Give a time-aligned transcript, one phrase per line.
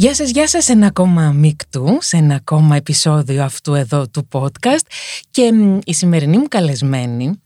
[0.00, 4.86] Γεια σας, γεια σας, ένα ακόμα μικτού, σε ένα ακόμα επεισόδιο αυτού εδώ του podcast
[5.30, 5.52] και
[5.84, 7.40] η σημερινή μου καλεσμένη,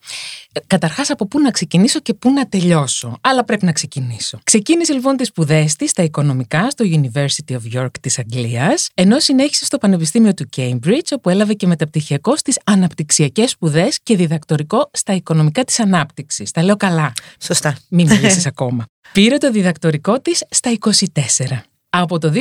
[0.53, 4.39] ε, καταρχάς από πού να ξεκινήσω και πού να τελειώσω, αλλά πρέπει να ξεκινήσω.
[4.45, 9.64] Ξεκίνησε λοιπόν τις σπουδές της στα οικονομικά στο University of York της Αγγλίας, ενώ συνέχισε
[9.64, 15.64] στο Πανεπιστήμιο του Cambridge, όπου έλαβε και μεταπτυχιακό στις αναπτυξιακές σπουδές και διδακτορικό στα οικονομικά
[15.64, 16.50] της ανάπτυξης.
[16.50, 17.12] Τα λέω καλά.
[17.40, 17.76] Σωστά.
[17.89, 18.84] Μην μιλήσεις ακόμα.
[19.12, 21.74] Πήρε το διδακτορικό της στα 24.
[21.96, 22.32] Από το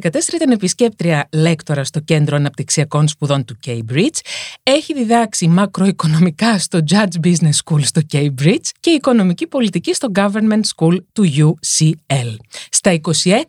[0.00, 4.18] 2014 ήταν επισκέπτρια λέκτορα στο Κέντρο Αναπτυξιακών Σπουδών του Cambridge.
[4.62, 10.96] Έχει διδάξει μακροοικονομικά στο Judge Business School στο Cambridge και οικονομική πολιτική στο Government School
[11.12, 12.36] του UCL.
[12.70, 13.00] Στα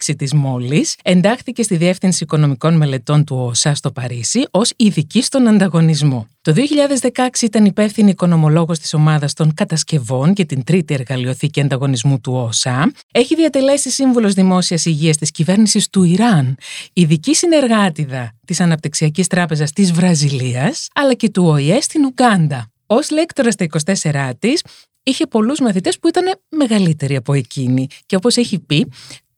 [0.06, 5.48] 26 της μόλις εντάχθηκε στη Διεύθυνση Οικονομικών Μελετών του ΟΣΑ στο Παρίσι ως ειδική στον
[5.48, 6.28] ανταγωνισμό.
[6.44, 12.34] Το 2016 ήταν υπεύθυνη οικονομολόγος της ομάδας των κατασκευών και την τρίτη εργαλειοθήκη ανταγωνισμού του
[12.34, 12.92] ΟΣΑ.
[13.12, 16.58] Έχει διατελέσει σύμβουλος δημόσιας υγείας της κυβέρνησης του Ιράν,
[16.94, 22.72] ειδική συνεργάτηδα της Αναπτυξιακής Τράπεζας της Βραζιλίας, αλλά και του ΟΗΕ στην Ουγκάντα.
[22.86, 24.64] Ως λέκτορας στα 24 της,
[25.04, 28.88] είχε πολλούς μαθητές που ήταν μεγαλύτεροι από εκείνη και όπως έχει πει,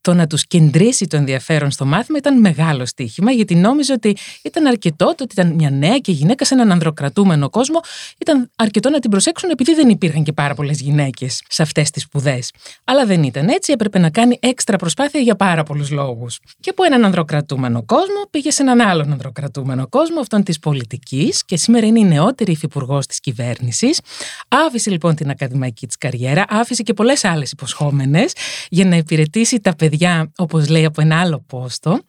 [0.03, 4.65] το να τους κεντρήσει το ενδιαφέρον στο μάθημα ήταν μεγάλο στοίχημα, γιατί νόμιζε ότι ήταν
[4.65, 7.79] αρκετό το ότι ήταν μια νέα και γυναίκα σε έναν ανδροκρατούμενο κόσμο.
[8.17, 12.03] Ήταν αρκετό να την προσέξουν επειδή δεν υπήρχαν και πάρα πολλές γυναίκες σε αυτές τις
[12.03, 12.51] σπουδές.
[12.83, 16.39] Αλλά δεν ήταν έτσι, έπρεπε να κάνει έξτρα προσπάθεια για πάρα πολλούς λόγους.
[16.59, 21.57] Και από έναν ανδροκρατούμενο κόσμο πήγε σε έναν άλλον ανδροκρατούμενο κόσμο, αυτόν της πολιτικής, και
[21.57, 23.99] σήμερα είναι η νεότερη υφυπουργός της κυβέρνησης.
[24.47, 28.33] Άφησε λοιπόν την ακαδημαϊκή της καριέρα, άφησε και πολλές άλλες υποσχόμενες
[28.69, 32.01] για να υπηρετήσει τα παιδιά παιδιά, όπως λέει από ένα άλλο πόστο,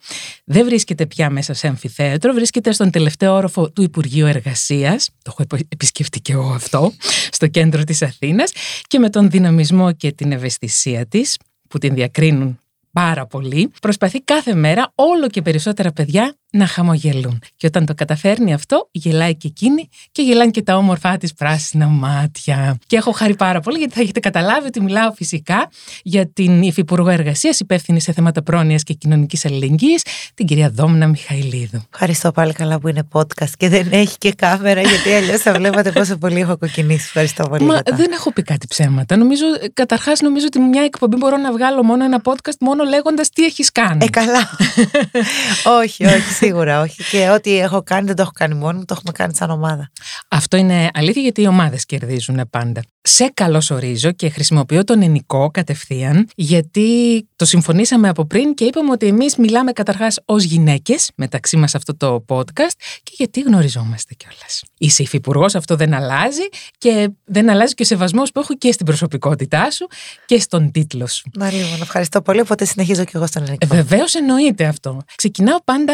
[0.44, 5.10] δεν βρίσκεται πια μέσα σε αμφιθέατρο, βρίσκεται στον τελευταίο όροφο του Υπουργείου Εργασίας.
[5.22, 6.92] Το έχω επισκεφτεί και εγώ αυτό,
[7.30, 8.52] στο κέντρο της Αθήνας.
[8.86, 12.58] Και με τον δυναμισμό και την ευαισθησία της, που την διακρίνουν
[12.92, 17.42] πάρα πολύ, προσπαθεί κάθε μέρα όλο και περισσότερα παιδιά να χαμογελούν.
[17.56, 21.86] Και όταν το καταφέρνει αυτό, γελάει και εκείνη και γελάνε και τα όμορφά της πράσινα
[21.86, 22.78] μάτια.
[22.86, 25.70] Και έχω χαρεί πάρα πολύ γιατί θα έχετε καταλάβει ότι μιλάω φυσικά
[26.02, 30.02] για την Υφυπουργό Εργασίας, υπεύθυνη σε θέματα πρόνοιας και κοινωνικής αλληλεγγύης,
[30.34, 31.82] την κυρία Δόμνα Μιχαηλίδου.
[31.92, 35.92] Ευχαριστώ πάλι καλά που είναι podcast και δεν έχει και κάμερα, γιατί αλλιώς θα βλέπατε
[35.92, 37.04] πόσο πολύ έχω κοκκινήσει.
[37.06, 37.64] Ευχαριστώ πολύ.
[37.64, 39.16] Μα δεν έχω πει κάτι ψέματα.
[39.16, 43.44] Νομίζω, καταρχάς, νομίζω ότι μια εκπομπή μπορώ να βγάλω μόνο ένα podcast μόνο λέγοντας τι
[43.44, 44.04] έχεις κάνει.
[44.04, 44.50] Ε, καλά.
[45.82, 47.02] όχι, όχι Σίγουρα όχι.
[47.10, 49.90] Και ό,τι έχω κάνει δεν το έχω κάνει μόνο μου, το έχουμε κάνει σαν ομάδα.
[50.28, 52.82] Αυτό είναι αλήθεια γιατί οι ομάδες κερδίζουν πάντα.
[53.06, 56.88] Σε καλωσορίζω και χρησιμοποιώ τον ενικό κατευθείαν, γιατί
[57.36, 61.96] το συμφωνήσαμε από πριν και είπαμε ότι εμείς μιλάμε καταρχάς ως γυναίκες μεταξύ μας αυτό
[61.96, 64.62] το podcast και γιατί γνωριζόμαστε κιόλας.
[64.78, 68.86] Είσαι υφυπουργός, αυτό δεν αλλάζει και δεν αλλάζει και ο σεβασμός που έχω και στην
[68.86, 69.86] προσωπικότητά σου
[70.26, 71.30] και στον τίτλο σου.
[71.36, 72.40] Να λοιπόν, ευχαριστώ πολύ.
[72.40, 73.66] Οπότε συνεχίζω κι εγώ στον ενικό.
[73.66, 75.02] Βεβαίως εννοείται αυτό.
[75.14, 75.92] Ξεκινάω πάντα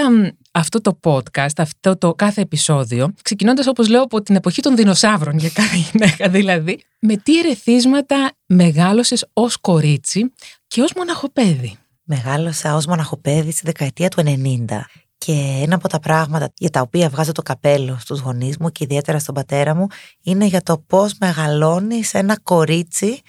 [0.51, 5.39] αυτό το podcast, αυτό το κάθε επεισόδιο, ξεκινώντας όπως λέω από την εποχή των δεινοσαύρων
[5.39, 10.33] για κάθε γυναίκα δηλαδή, με τι ερεθίσματα μεγάλωσες ως κορίτσι
[10.67, 14.81] και ως μοναχοπέδι; Μεγάλωσα ως μοναχοπέδι στη δεκαετία του 90
[15.19, 18.85] και ένα από τα πράγματα για τα οποία βγάζω το καπέλο στους γονείς μου και
[18.85, 19.87] ιδιαίτερα στον πατέρα μου
[20.23, 23.21] είναι για το πώς μεγαλώνεις ένα κορίτσι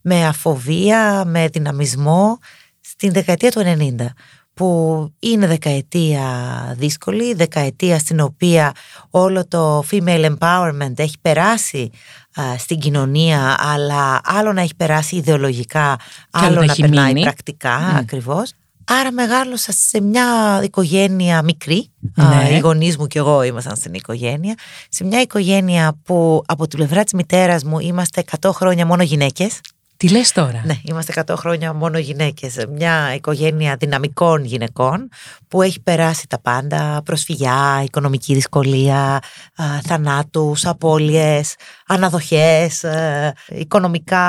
[0.00, 2.38] με αφοβία, με δυναμισμό
[2.80, 4.06] στην δεκαετία του 90
[4.54, 6.24] που είναι δεκαετία
[6.78, 8.72] δύσκολη, δεκαετία στην οποία
[9.10, 11.90] όλο το female empowerment έχει περάσει
[12.58, 15.98] στην κοινωνία, αλλά άλλο να έχει περάσει ιδεολογικά,
[16.30, 17.98] άλλο να περνάει πρακτικά mm.
[17.98, 18.52] ακριβώς.
[18.84, 22.48] Άρα μεγάλωσα σε μια οικογένεια μικρή, ναι.
[22.50, 24.54] οι γονείς μου και εγώ ήμασταν στην οικογένεια,
[24.88, 29.60] σε μια οικογένεια που από τη πλευρά της μητέρας μου είμαστε 100 χρόνια μόνο γυναίκες.
[30.00, 32.56] Τι λες τώρα; Ναι, είμαστε 100 χρόνια μόνο γυναίκες.
[32.70, 35.08] Μια οικογένεια δυναμικών γυναικών
[35.48, 37.02] που έχει περάσει τα πάντα.
[37.04, 39.18] Προσφυγιά, οικονομική δυσκολία,
[39.86, 41.54] θανάτους, απώλειες,
[41.86, 42.84] αναδοχές,
[43.48, 44.24] οικονομικά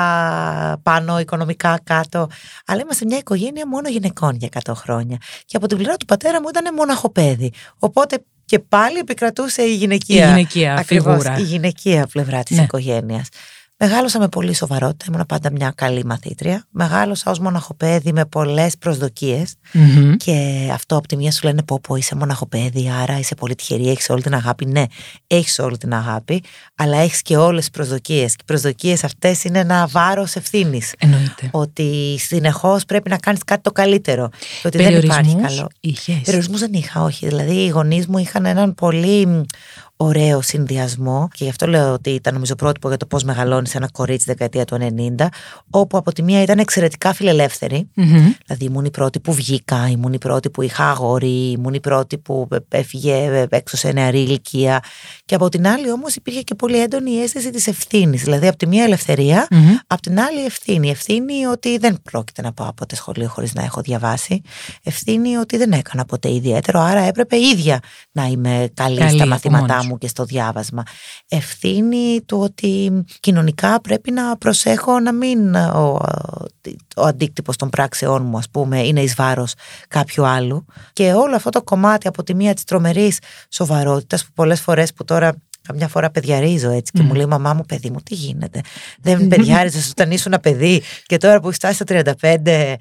[0.82, 2.28] πάνω, οικονομικά κάτω.
[2.66, 5.16] Αλλά είμαστε μια οικογένεια μόνο γυναικών για 100 χρόνια.
[5.44, 7.52] Και από την πλευρά του πατέρα μου ήταν μοναχοπέδι.
[7.78, 12.62] Οπότε και πάλι επικρατούσε η γυναικεία, η γυναικεία, ακριβώς, η γυναικεία πλευρά της ναι.
[12.62, 13.28] οικογένειας.
[13.84, 16.64] Μεγάλωσα με πολύ σοβαρότητα, ήμουν πάντα μια καλή μαθήτρια.
[16.70, 18.74] Μεγάλωσα ως μοναχοπέδι με πολλές
[20.16, 23.90] Και αυτό από τη μία σου λένε πω, πω είσαι μοναχοπέδι, άρα είσαι πολύ τυχερή,
[23.90, 24.66] έχεις όλη την αγάπη.
[24.66, 24.84] Ναι,
[25.26, 26.42] έχεις όλη την αγάπη,
[26.74, 28.30] αλλά έχεις και όλες τις προσδοκίες.
[28.30, 30.94] Και οι προσδοκίες αυτές είναι ένα βάρος ευθύνης.
[30.98, 31.48] Εννοείται.
[31.50, 34.28] Ότι συνεχώς πρέπει να κάνεις κάτι το καλύτερο.
[34.62, 35.68] Και ότι δεν υπάρχει καλό.
[36.24, 37.26] Περιορισμούς δεν είχα, όχι.
[37.26, 39.46] Δηλαδή οι γονείς μου είχαν έναν πολύ
[40.04, 43.88] ωραίο συνδυασμό και γι' αυτό λέω ότι ήταν νομίζω πρότυπο για το πώς μεγαλώνεις ένα
[43.92, 44.78] κορίτσι δεκαετία του
[45.18, 45.26] 90,
[45.70, 47.88] όπου από τη μία ήταν εξαιρετικά φιλελεύθερη.
[47.96, 48.34] Mm-hmm.
[48.46, 52.18] Δηλαδή ήμουν η πρώτη που βγήκα, ήμουν η πρώτη που είχα αγόρι, ήμουν η πρώτη
[52.18, 54.82] που έφυγε έξω σε νεαρή ηλικία.
[55.24, 58.22] Και από την άλλη όμως υπήρχε και πολύ έντονη η αίσθηση της ευθύνης.
[58.22, 59.76] Δηλαδή από τη μία ελευθερία, mm-hmm.
[59.86, 60.90] από την άλλη ευθύνη.
[60.90, 64.40] Ευθύνη ότι δεν πρόκειται να πάω ποτέ σχολείο χωρίς να έχω διαβάσει.
[64.82, 67.80] Ευθύνη ότι δεν έκανα ποτέ ιδιαίτερο, άρα έπρεπε ίδια
[68.12, 70.82] να είμαι καλή, καλή στα μαθήματά μου και στο διάβασμα.
[71.28, 75.98] Ευθύνη του ότι κοινωνικά πρέπει να προσέχω να μην ο,
[76.96, 79.54] ο αντίκτυπος των πράξεών μου ας πούμε είναι εις βάρος
[79.88, 83.18] κάποιου άλλου και όλο αυτό το κομμάτι από τη μία της τρομερής
[83.48, 85.34] σοβαρότητας που πολλές φορές που τώρα
[85.66, 88.60] Καμιά φορά παιδιαρίζω έτσι και μου λέει μαμά μου παιδί μου τι γίνεται;
[89.00, 92.76] Δεν παιδιάριζες όταν ήσουν ένα παιδί και τώρα που φτάσεις στα 35 ε,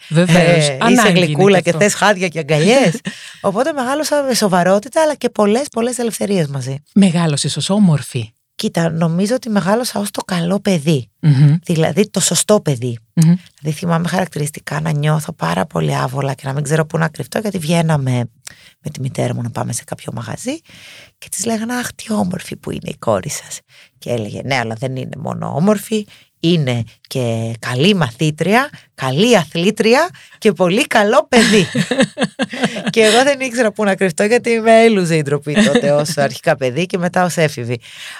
[0.92, 3.00] είσαι γλυκούλα και θες χάδια και αγκαλιές.
[3.42, 6.83] Οπότε μεγάλωσα με σοβαρότητα αλλά και πολλές πολλές ελευθερίες μαζί.
[6.94, 8.33] Μεγάλωσες ως όμορφη.
[8.62, 10.60] Κοίτα, νομίζω ότι μεγάλωσα ως το καλό
[11.63, 12.98] Δηλαδή το σωστό παιδί.
[13.60, 17.40] Δηλαδή θυμάμαι χαρακτηριστικά να νιώθω πάρα πολύ άβολα και να μην ξέρω πού να κρυφτώ
[17.40, 18.30] γιατί βγαίναμε
[18.80, 20.60] με τη μητέρα μου να πάμε σε κάποιο μαγαζί
[21.18, 23.60] και της λέγανε Αχ, τι όμορφη που είναι η κόρη σας.
[23.98, 26.06] Και έλεγε Ναι, αλλά δεν είναι μόνο όμορφη,
[26.42, 31.68] είναι και καλή μαθήτρια, καλή αθλήτρια και πολύ καλό παιδί.
[32.94, 36.56] και εγώ δεν ήξερα πού να κρυφτώ γιατί με έλουζε η ντροπή τότε ως αρχικά
[36.56, 37.80] παιδί και μετά ως έφηβη.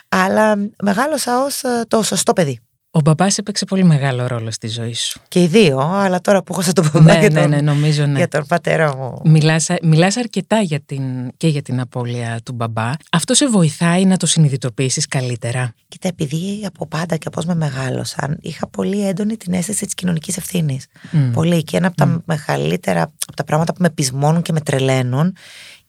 [0.10, 2.60] Αλλά μεγάλωσα ως ε, το σωστό παιδί.
[2.94, 5.20] Ο μπαμπάς έπαιξε πολύ μεγάλο ρόλο στη ζωή σου.
[5.28, 8.18] Και οι δύο, αλλά τώρα που έχω σε το μπαμπά ναι, ναι, ναι, νομίζω, ναι.
[8.18, 9.22] για τον πατέρα μου.
[9.24, 11.04] Μιλάς, μιλάς αρκετά για την,
[11.38, 12.92] και για την απώλεια του μπαμπά.
[13.12, 15.74] Αυτό σε βοηθάει να το συνειδητοποιήσεις καλύτερα.
[15.88, 20.38] Κοίτα, επειδή από πάντα και πώ με μεγάλωσαν, είχα πολύ έντονη την αίσθηση της κοινωνικής
[20.38, 20.86] ευθύνης.
[21.34, 21.64] Πολύ.
[21.64, 25.36] Και ένα από τα μεγαλύτερα, από τα πράγματα που με πεισμώνουν και με τρελαίνουν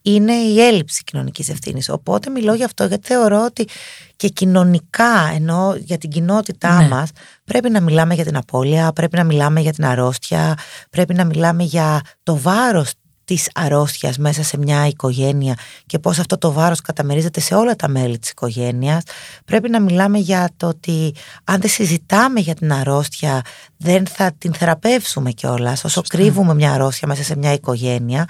[0.03, 1.89] είναι η έλλειψη κοινωνικής ευθύνης.
[1.89, 3.69] Οπότε μιλώ γι' αυτό γιατί θεωρώ ότι
[4.17, 6.89] και κοινωνικά, ενώ για την κοινότητά ναι.
[6.89, 7.11] μας,
[7.45, 10.55] πρέπει να μιλάμε για την απώλεια, πρέπει να μιλάμε για την αρρώστια,
[10.91, 12.93] πρέπει να μιλάμε για το βάρος
[13.25, 15.55] της αρρώστιας μέσα σε μια οικογένεια
[15.87, 19.03] και πώς αυτό το βάρος καταμερίζεται σε όλα τα μέλη της οικογένειας.
[19.45, 21.15] Πρέπει να μιλάμε για το ότι
[21.45, 23.43] αν δεν συζητάμε για την αρρώστια
[23.77, 25.85] δεν θα την θεραπεύσουμε κιόλας.
[25.85, 28.29] Όσο κρύβουμε μια αρρώστια μέσα σε μια οικογένεια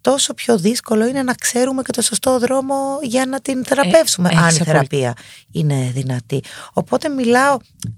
[0.00, 4.36] τόσο πιο δύσκολο είναι να ξέρουμε και το σωστό δρόμο για να την θεραπεύσουμε, ε,
[4.36, 5.14] αν η θεραπεία
[5.50, 6.42] είναι δυνατή.
[6.72, 7.56] Οπότε μιλάω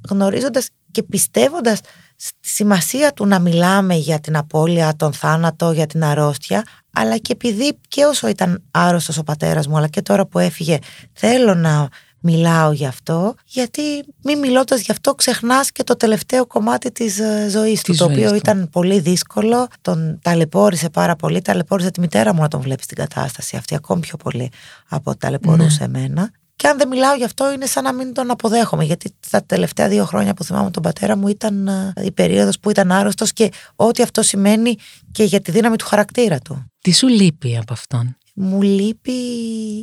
[0.09, 1.81] γνωρίζοντας και πιστεύοντας
[2.17, 7.33] στη σημασία του να μιλάμε για την απώλεια, τον θάνατο, για την αρρώστια, αλλά και
[7.33, 10.79] επειδή και όσο ήταν άρρωστος ο πατέρας μου, αλλά και τώρα που έφυγε,
[11.13, 11.89] θέλω να
[12.23, 13.83] μιλάω γι' αυτό, γιατί
[14.23, 18.35] μη μιλώντας γι' αυτό ξεχνάς και το τελευταίο κομμάτι της ε, ζωής του, το οποίο
[18.35, 22.97] ήταν πολύ δύσκολο, τον ταλαιπώρησε πάρα πολύ, ταλαιπώρησε τη μητέρα μου να τον βλέπει στην
[22.97, 24.51] κατάσταση αυτή, ακόμη πιο πολύ
[24.89, 25.99] από ταλαιπωρούσε ναι.
[25.99, 26.31] εμένα.
[26.57, 29.89] Και αν δεν μιλάω γι' αυτό είναι σαν να μην τον αποδέχομαι γιατί τα τελευταία
[29.89, 33.51] δύο χρόνια που θυμάμαι τον πατέρα μου ήταν ε, η περίοδος που ήταν άρρωστος και
[33.77, 34.77] ό,τι αυτό σημαίνει
[35.13, 36.65] και για τη δύναμη του χαρακτήρα του.
[36.81, 39.13] Τι σου λείπει από αυτόν; Μου λείπει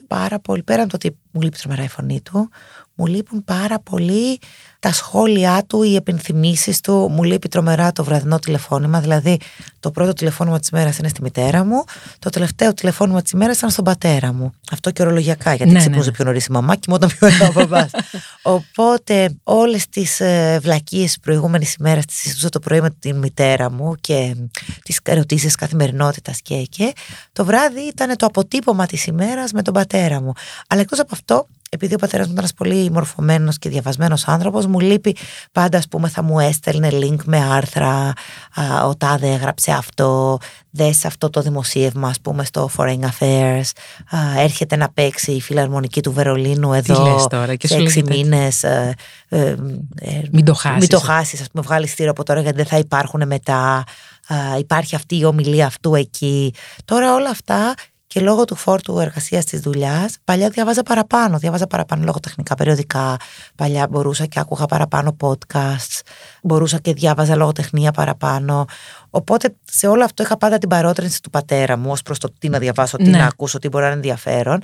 [0.07, 2.49] πάρα πολύ, πέραν το ότι μου λείπει τρομερά η φωνή του,
[2.99, 4.39] μου λείπουν πάρα πολύ
[4.79, 7.07] τα σχόλιά του, οι επενθυμίσεις του.
[7.11, 8.99] Μου λείπει τρομερά το βραδινό τηλεφώνημα.
[8.99, 9.37] Δηλαδή,
[9.79, 11.83] το πρώτο τηλεφώνημα της μέρας είναι στη μητέρα μου,
[12.19, 14.53] το τελευταίο τηλεφώνημα της ημέρα ήταν στον πατέρα μου.
[14.71, 16.15] Αυτό και ορολογιακά, γιατί ναι, ξυπνούσε ναι.
[16.15, 17.91] πιο νωρίς η μαμά και όταν πιο νωρί ο παπάς.
[18.41, 23.71] Οπότε, όλες τις ε, βλακίες της προηγούμενης ημέρας τις συζητούσα το πρωί με την μητέρα
[23.71, 24.36] μου και
[24.83, 26.93] τις ερωτήσεις καθημερινότητας και, και
[27.33, 30.31] το βράδυ ήταν το αποτύπωμα της ημέρας με τον πατέρα μου.
[30.67, 34.65] Αλλά εκτός από αυτό, επειδή ο πατέρας μου ήταν ένας πολύ μορφωμένος και διαβασμένος άνθρωπος,
[34.65, 35.15] μου λείπει
[35.51, 38.13] πάντα, ας πούμε, θα μου έστελνε link με άρθρα.
[38.53, 40.38] Α, ο Τάδε έγραψε αυτό.
[40.69, 43.69] Δες αυτό το δημοσίευμα, ας πούμε, στο Foreign Affairs.
[44.09, 48.63] Α, έρχεται να παίξει η φιλαρμονική του Βερολίνου εδώ τώρα, και σε έξι μήνες.
[48.63, 48.95] Ε,
[49.29, 49.55] ε,
[50.31, 50.79] μην το χάσεις.
[50.79, 53.83] Μην το χάσεις, ας πούμε, βγάλει στήρα από τώρα γιατί δεν θα υπάρχουν μετά.
[54.57, 56.53] υπάρχει αυτή η ομιλία αυτού εκεί.
[56.85, 57.73] Τώρα όλα αυτά
[58.10, 61.38] και λόγω του φόρτου εργασίας της δουλειάς, παλιά διάβαζα παραπάνω.
[61.38, 63.18] Διάβαζα παραπάνω λογοτεχνικά περιοδικά.
[63.56, 66.01] Παλιά μπορούσα και άκουγα παραπάνω podcasts.
[66.44, 68.66] Μπορούσα και διάβαζα λογοτεχνία παραπάνω.
[69.10, 72.50] Οπότε σε όλο αυτό είχα πάντα την παρότρινση του πατέρα μου ως προς το τι
[72.50, 73.18] να διαβάσω, τι ναι.
[73.18, 74.62] να ακούσω, τι μπορεί να είναι ενδιαφέρον.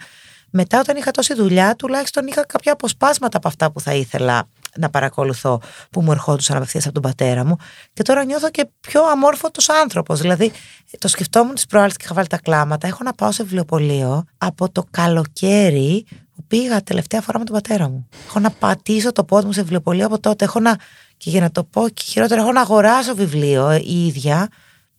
[0.49, 4.89] Μετά, όταν είχα τόση δουλειά, τουλάχιστον είχα κάποια αποσπάσματα από αυτά που θα ήθελα να
[4.89, 7.55] παρακολουθώ που μου ερχόντουσαν απευθείας από τον πατέρα μου.
[7.93, 10.19] Και τώρα νιώθω και πιο αμόρφωτος άνθρωπος.
[10.21, 10.51] Δηλαδή,
[10.99, 12.87] το σκεφτόμουν τις προάλλες και είχα βάλει τα κλάματα.
[12.87, 16.05] Έχω να πάω σε βιβλιοπωλείο από το καλοκαίρι
[16.35, 18.07] που πήγα τελευταία φορά με τον πατέρα μου.
[18.27, 20.45] Έχω να πατήσω το πόδι μου σε βιβλιοπωλείο από τότε.
[20.45, 20.75] Έχω να,
[21.17, 24.47] και για να το πω και χειρότερα, έχω να αγοράσω βιβλίο ε, η ίδια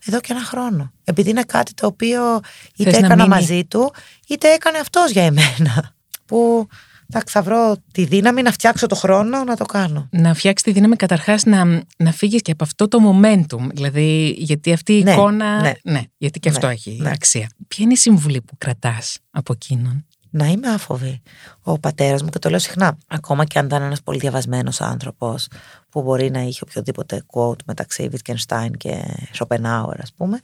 [0.07, 0.93] εδώ και ένα χρόνο.
[1.05, 2.41] Επειδή είναι κάτι το οποίο
[2.77, 3.35] είτε Θες να έκανα μείνει.
[3.35, 3.93] μαζί του,
[4.29, 5.95] είτε έκανε αυτός για εμένα.
[6.27, 6.86] Που εντάξει,
[7.27, 10.09] θα βρω τη δύναμη να φτιάξω το χρόνο να το κάνω.
[10.11, 11.65] Να φτιάξεις τη δύναμη καταρχάς να,
[11.97, 13.67] να φύγεις και από αυτό το momentum.
[13.75, 15.77] Δηλαδή, γιατί αυτή η Ναι, εικόνα.
[15.83, 16.03] ναι.
[16.17, 17.11] γιατί και Ναι, αυτό έχει ναι.
[17.11, 17.51] αξία.
[17.69, 21.21] Ποια είναι η συμβουλή που κρατάς από εκείνον; Να είμαι άφοβη.
[21.63, 25.49] Ο πατέρας μου, και το λέω συχνά, ακόμα και αν ήταν ένας πολύ διαβασμένος άνθρωπος
[25.89, 29.03] που μπορεί να είχε οποιοδήποτε quote μεταξύ Wittgenstein και
[29.39, 30.41] Schopenhauer, ας πούμε,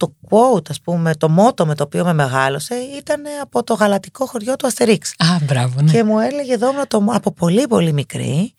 [0.00, 4.26] το quote, ας πούμε, το μότο με το οποίο με μεγάλωσε ήταν από το γαλατικό
[4.26, 5.14] χωριό του Αστερίξ.
[5.18, 5.90] Α, μπράβο, ναι.
[5.90, 8.54] Και μου έλεγε Δόμνα το, από πολύ πολύ μικρή,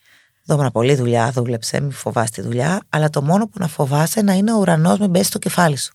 [0.45, 4.33] Δόμνα πολύ δουλειά, δούλεψε, μη φοβάσαι τη δουλειά, αλλά το μόνο που να φοβάσαι να
[4.33, 5.93] είναι ο ουρανός με μπέσει στο κεφάλι σου.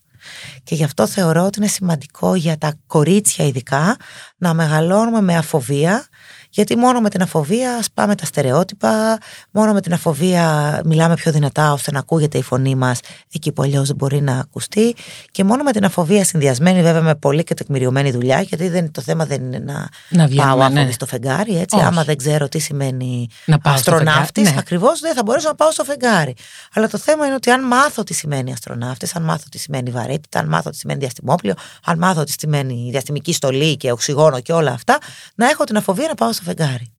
[0.63, 3.97] Και γι' αυτό θεωρώ ότι είναι σημαντικό για τα κορίτσια ειδικά
[4.37, 6.07] να μεγαλώνουμε με αφοβία,
[6.57, 9.19] γιατί μόνο με την αφοβία σπάμε τα στερεότυπα,
[9.51, 13.01] μόνο με την αφοβία μιλάμε πιο δυνατά ώστε να ακούγεται η φωνή μας
[13.33, 14.95] εκεί που αλλιώς δεν μπορεί να ακουστεί
[15.31, 19.01] και μόνο με την αφοβία συνδυασμένη βέβαια με πολύ και τεκμηριωμένη δουλειά γιατί δεν, το
[19.01, 20.91] θέμα δεν είναι να, Να βγαίνουμε, πάω άφοβη ναι.
[20.91, 21.85] στο φεγγάρι έτσι, Όχι.
[21.85, 24.61] άμα δεν ξέρω τι σημαίνει Να πάω στο αστροναύτης φεγγάρι, ναι.
[24.61, 26.35] ακριβώς δεν θα μπορέσω να πάω στο φεγγάρι
[26.75, 30.39] αλλά το θέμα είναι ότι αν μάθω τι σημαίνει αστροναύτης αν μάθω τι σημαίνει βαρύτητα
[30.39, 34.71] αν μάθω τι σημαίνει διαστημόπλιο αν μάθω τι σημαίνει διαστημική στολή και οξυγόνο και όλα
[34.71, 34.99] αυτά
[35.35, 36.97] να έχω την αφοβία να πάω στο φεγγάρι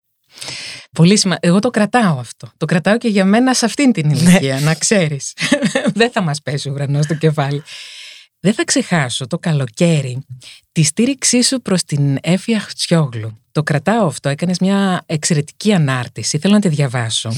[0.91, 1.47] Πολύ σημαντικό.
[1.47, 2.49] Εγώ το κρατάω αυτό.
[2.57, 5.33] Το κρατάω και για μένα σε αυτήν την ηλικία, να ξέρεις.
[5.99, 7.63] Δεν θα μας πέσει ο ουρανός στο κεφάλι.
[8.39, 10.25] Δεν θα ξεχάσω το καλοκαίρι
[10.71, 13.41] τη στήριξή σου προς την Έφια Χτσιόγλου.
[13.51, 17.31] Το κρατάω αυτό, έκανες μια εξαιρετική ανάρτηση, θέλω να τη διαβάσω.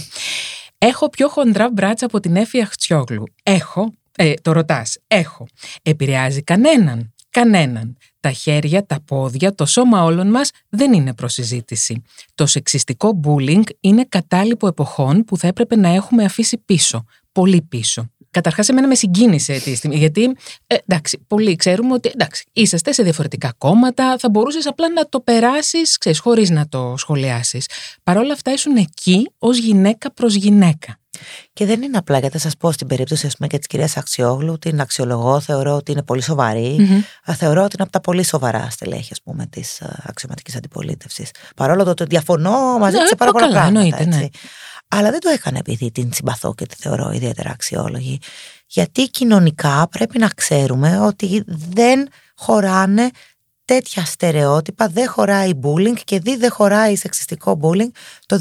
[0.78, 3.24] Έχω πιο χοντρά μπράτσα από την Έφια Χτσιόγλου.
[3.44, 5.48] Έχω, ε, το ρωτάς, έχω.
[5.82, 7.98] Επηρεάζει κανέναν, κανέναν.
[8.20, 12.02] Τα χέρια, τα πόδια, το σώμα όλων μας δεν είναι προσυζήτηση.
[12.36, 18.10] Το σεξιστικό bullying είναι κατάλοιπο εποχών που θα έπρεπε να έχουμε αφήσει πίσω, πολύ πίσω.
[18.32, 20.36] Καταρχάς εμένα με συγκίνησε τη στιγμή, γιατί
[20.68, 25.20] ε, εντάξει, πολλοί ξέρουμε ότι εντάξει, είσαστε σε διαφορετικά κόμματα, θα μπορούσες απλά να το
[25.20, 27.66] περάσεις, ξέρεις, χωρίς να το σχολιάσεις.
[28.04, 30.99] Παρ' όλα αυτά ήσουν εκεί ως γυναίκα προς γυναίκα.
[31.54, 33.98] Και δεν είναι απλά, γιατί θα σας πω στην περίπτωση ας πούμε, και της κυρίας
[33.98, 36.76] Αξιόγλου, την αξιολογώ, θεωρώ ότι είναι πολύ σοβαρή.
[36.80, 37.02] Μμμ.
[37.32, 41.30] Α, Θεωρώ ότι είναι από τα πολύ σοβαρά στελέχη ας πούμε, της αξιωματικής αντιπολίτευσης.
[41.56, 43.86] Παρόλο το ότι διαφωνώ μαζί Ναι, τη σε πάρα το πολλά καλά, πράγματα.
[43.86, 44.16] εννοείται, ναι.
[44.16, 44.40] έτσι.
[44.88, 48.20] Αλλά δεν το έκανα επειδή την συμπαθώ και τη θεωρώ ιδιαίτερα αξιόλογη.
[48.68, 53.10] Γιατί κοινωνικά πρέπει να ξέρουμε ότι δεν χωράνε
[53.70, 57.92] τέτοια στερεότυπα, δεν χωράει bullying και δι δεν χωράει σεξιστικό bullying
[58.26, 58.40] το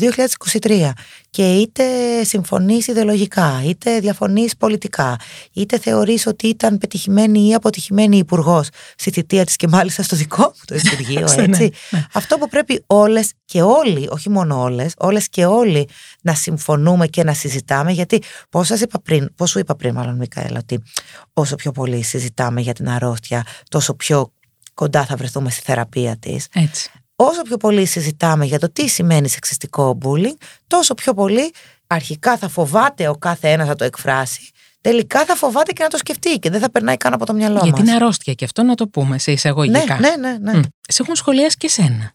[0.60, 0.90] 2023.
[1.30, 1.84] Και είτε
[2.24, 5.16] συμφωνείς ιδεολογικά, είτε διαφωνείς πολιτικά,
[5.52, 10.42] είτε θεωρείς ότι ήταν πετυχημένη ή αποτυχημένη υπουργός στη θητεία της και μάλιστα στο δικό
[10.42, 11.70] μου το Υπουργείο, Ναι, έτσι.
[11.90, 12.06] ναι.
[12.12, 15.88] Αυτό που πρέπει όλες και όλοι, όχι μόνο όλες, όλες και όλοι
[16.22, 20.16] να συμφωνούμε και να συζητάμε, γιατί πώς σας είπα πριν, πώς σου είπα πριν μάλλον
[20.16, 20.82] Μικαέλα, ότι
[21.32, 24.32] όσο πιο πολύ συζητάμε για την αρρώστια, τόσο πιο
[24.78, 26.46] κοντά θα βρεθούμε στη θεραπεία της.
[26.54, 26.90] Έτσι.
[27.16, 31.52] Όσο πιο πολύ συζητάμε για το τι σημαίνει σεξιστικό bullying, τόσο πιο πολύ
[31.86, 35.96] αρχικά θα φοβάται ο κάθε ένας να το εκφράσει, τελικά θα φοβάται και να το
[35.96, 37.80] σκεφτεί και δεν θα περνάει καν από το μυαλό Γιατί μας.
[37.80, 39.98] είναι αρρώστια και αυτό να το πούμε σε ναι, εισαγωγικά.
[40.00, 40.58] ναι, ναι, ναι.
[40.58, 40.62] Μμ.
[40.88, 42.12] Σε έχουν σχολιάσει και σένα.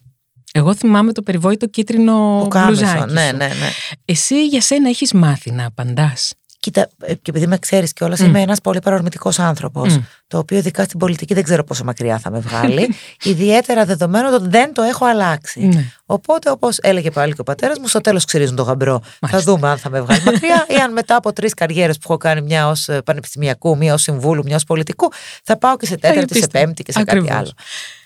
[0.53, 3.35] Εγώ θυμάμαι το περιβόητο κίτρινο Που κάμισο, μπλουζάκι ναι, σου.
[3.35, 3.69] ναι, ναι.
[4.05, 6.33] Εσύ για σένα έχεις μάθει να απαντάς.
[6.63, 8.25] Κοίτα, ε, και επειδή με ξέρεις κιόλας, Μμ.
[8.25, 9.95] είμαι ένας πολύ παρορμητικός άνθρωπος.
[9.97, 10.01] Μμ.
[10.27, 12.95] Το οποίο ειδικά στην πολιτική δεν ξέρω πόσο μακριά θα με βγάλει.
[13.23, 15.65] ιδιαίτερα δεδομένου ότι δεν το έχω αλλάξει.
[15.65, 15.85] Ναι.
[16.05, 18.91] Οπότε, όπως έλεγε πάλι και ο πατέρας μου, στο τέλος ξυρίζουν το γαμπρό.
[18.91, 19.27] Μάλιστα.
[19.27, 22.17] Θα δούμε αν θα με βγάλει μακριά ή αν μετά από τρεις καριέρες που έχω
[22.17, 25.11] κάνει, μια ως πανεπιστημιακού, μια ως συμβούλου, μια ως πολιτικού,
[25.43, 26.65] θα πάω και σε τέταρτη, σε επίστευα.
[26.65, 27.27] πέμπτη και σε Ακριβώς.
[27.27, 27.51] κάτι άλλο.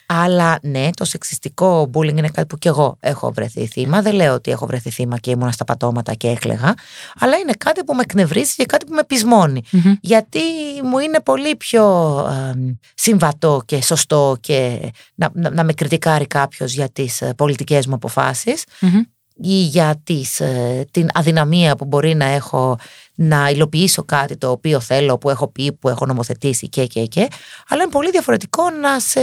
[0.10, 4.02] Αλλά ναι, το σεξιστικό bullying είναι κάτι που κι εγώ έχω βρεθεί θύμα.
[4.02, 6.74] Δεν λέω ότι έχω βρεθεί θύμα και ήμουνα στα πατώματα και έκλεγα.
[7.20, 9.62] Αλλά είναι κάτι που με εκνευρίζει και κάτι που με πεισμώνει.
[9.72, 9.94] Μμμ.
[10.02, 10.40] Γιατί
[10.84, 11.86] μου είναι πολύ πιο
[12.32, 17.88] ε, συμβατό και σωστό και να, να, να με κριτικάρει κάποιος για τις ε, πολιτικές
[17.88, 19.02] μου αποφάσεις Μμμ.
[19.36, 22.78] ή για τις, ε, την αδυναμία που μπορεί να έχω
[23.20, 27.28] να υλοποιήσω κάτι το οποίο θέλω, που έχω πει, που έχω νομοθετήσει και και και.
[27.68, 29.20] Αλλά είναι πολύ διαφορετικό να σε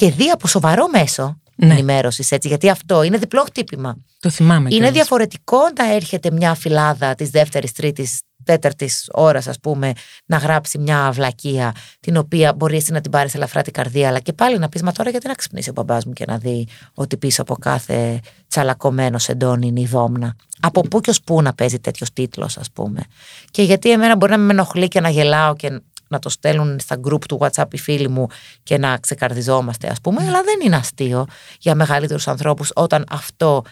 [0.00, 1.72] και δει από σοβαρό μέσο Ναι.
[1.72, 3.96] ενημέρωσης έτσι, γιατί αυτό είναι διπλό χτύπημα.
[4.20, 4.92] Το θυμάμαι Είναι κιόλας.
[4.92, 9.92] διαφορετικό να έρχεται μια φυλάδα της δεύτερης, τρίτης τέταρτης ώρας, ας πούμε,
[10.26, 14.18] να γράψει μια αυλακία, την οποία μπορεί εσύ να την πάρεις ελαφρά την καρδία, αλλά
[14.18, 16.68] και πάλι να πεις Μα τώρα γιατί να ξυπνήσει ο μπαμπάς μου και να δει
[16.94, 20.36] ότι πίσω από κάθε τσαλακωμένο σεντόνι είναι η δόμνα.
[20.60, 23.00] Από πού και ως πού να παίζει τέτοιος τίτλος, ας πούμε.
[23.50, 25.80] Και γιατί εμένα μπορεί να με ενοχλεί και να γελάω και
[26.10, 28.26] να το στέλνουν στα group του WhatsApp οι φίλοι μου
[28.62, 31.26] και να ξεκαρδιζόμαστε, ας πούμε, αλλά δεν είναι αστείο
[31.58, 33.62] για μεγαλύτερους ανθρώπους όταν αυτό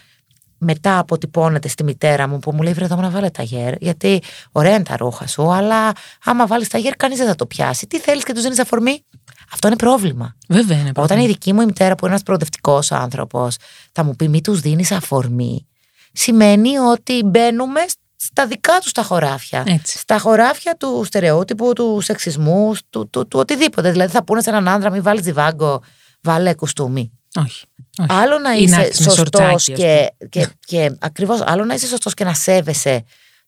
[0.59, 3.73] μετά αποτυπώνεται στη μητέρα μου που μου λέει: Βρε να βάλε τα γέρ.
[3.79, 5.91] Γιατί ωραία είναι τα ρούχα σου, αλλά
[6.23, 7.87] άμα βάλεις τα γέρ, κανείς δεν θα το πιάσει.
[7.87, 9.05] Τι θέλεις και τους δίνεις αφορμή;
[9.53, 10.35] Αυτό είναι πρόβλημα.
[10.47, 11.03] Βέβαια είναι πρόβλημα.
[11.03, 13.57] Όταν η δική μου η μητέρα, που είναι ένας προοδευτικός άνθρωπος,
[13.91, 15.67] θα μου πει: Μη τους δίνεις αφορμή,
[16.11, 17.81] σημαίνει ότι μπαίνουμε
[18.21, 19.63] στα δικά τους τα χωράφια.
[19.67, 19.97] Έτσι.
[19.97, 23.91] Στα χωράφια του στερεότυπου, του σεξισμού, του, του, του, οτιδήποτε.
[23.91, 25.81] Δηλαδή θα πούνε σε έναν άντρα: Μην βάλεις διβάγκο,
[26.21, 27.11] βάλε κουστούμι.
[27.35, 27.65] Όχι.
[27.99, 28.11] όχι.
[28.11, 31.73] Άλλο να Ή είσαι έρθεις με σωστός σορτσάκι, ας και, και, και ακριβώς, άλλο να
[31.73, 33.03] είσαι σωστός και να σέβεσαι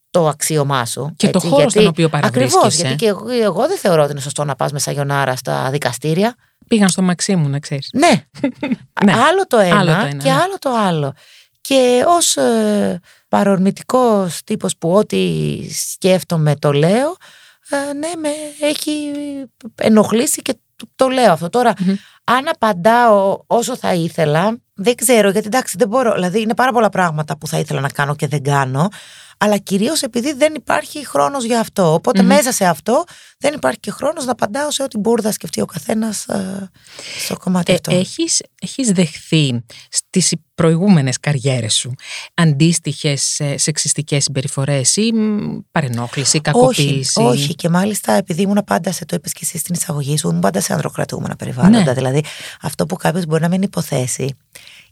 [0.10, 1.14] το αξίωμά σου.
[1.16, 2.58] Και το χώρο στον οποίο παραβρίσκεσαι.
[2.58, 2.76] Ακριβώς.
[2.76, 6.36] Γιατί και εγώ, εγώ δεν θεωρώ ότι είναι σωστό να πας με σαγιονάρα στα δικαστήρια.
[6.68, 7.90] Πήγαν στο μαξί μου, να ξέρεις.
[7.94, 8.26] Ναι.
[9.06, 9.14] Ναι.
[9.14, 10.36] Άλλο το ένα Άλλο το ένα, και ναι.
[10.36, 11.14] άλλο το άλλο.
[11.62, 13.00] Και ως ε,
[13.32, 15.20] παρορμητικός τύπος που ό,τι
[15.74, 17.16] σκέφτομαι το λέω,
[17.70, 18.30] ε, ναι, με
[18.68, 19.12] έχει
[19.76, 21.50] ενοχλήσει και το, το λέω αυτό.
[21.50, 21.96] Τώρα, Μμμ.
[22.24, 26.90] αν απαντάω όσο θα ήθελα, δεν ξέρω, γιατί εντάξει δεν μπορώ, δηλαδή είναι πάρα πολλά
[26.90, 28.88] πράγματα που θα ήθελα να κάνω και δεν κάνω,
[29.44, 31.94] αλλά κυρίως επειδή δεν υπάρχει χρόνος για αυτό.
[31.94, 32.28] Οπότε Μμμ.
[32.28, 33.04] μέσα σε αυτό
[33.38, 36.70] δεν υπάρχει και χρόνος να απαντάω σε ό,τι μπορεί να σκεφτεί ο καθένας ε,
[37.24, 37.96] στο κομμάτι Ε, αυτό.
[37.96, 41.94] έχεις, έχεις δεχθεί στις προηγούμενες καριέρες σου
[42.34, 47.56] αντίστοιχες ε, σεξιστικές συμπεριφορές ή μ, παρενόχληση, Όχι, κακοποίηση; όχι.
[47.56, 50.62] Και μάλιστα επειδή ήμουν πάντα σε το είπες και εσύ στην εισαγωγή σου, ήμουν πάντα
[50.62, 51.84] σε ανδροκρατούμενα περιβάλλοντα.
[51.84, 51.94] Ναι.
[51.94, 52.24] Δηλαδή
[52.62, 54.38] αυτό που κάποιος μπορεί να μην υποθέσει.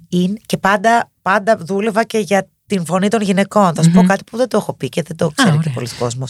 [0.09, 3.73] Είναι, και πάντα, πάντα δούλευα και για την φωνή των γυναικών.
[3.73, 4.07] Θα σου πω Μμμ.
[4.07, 5.73] κάτι που δεν το έχω πει και δεν το ξέρει και ωραία.
[5.73, 6.29] πολλοί κόσμος.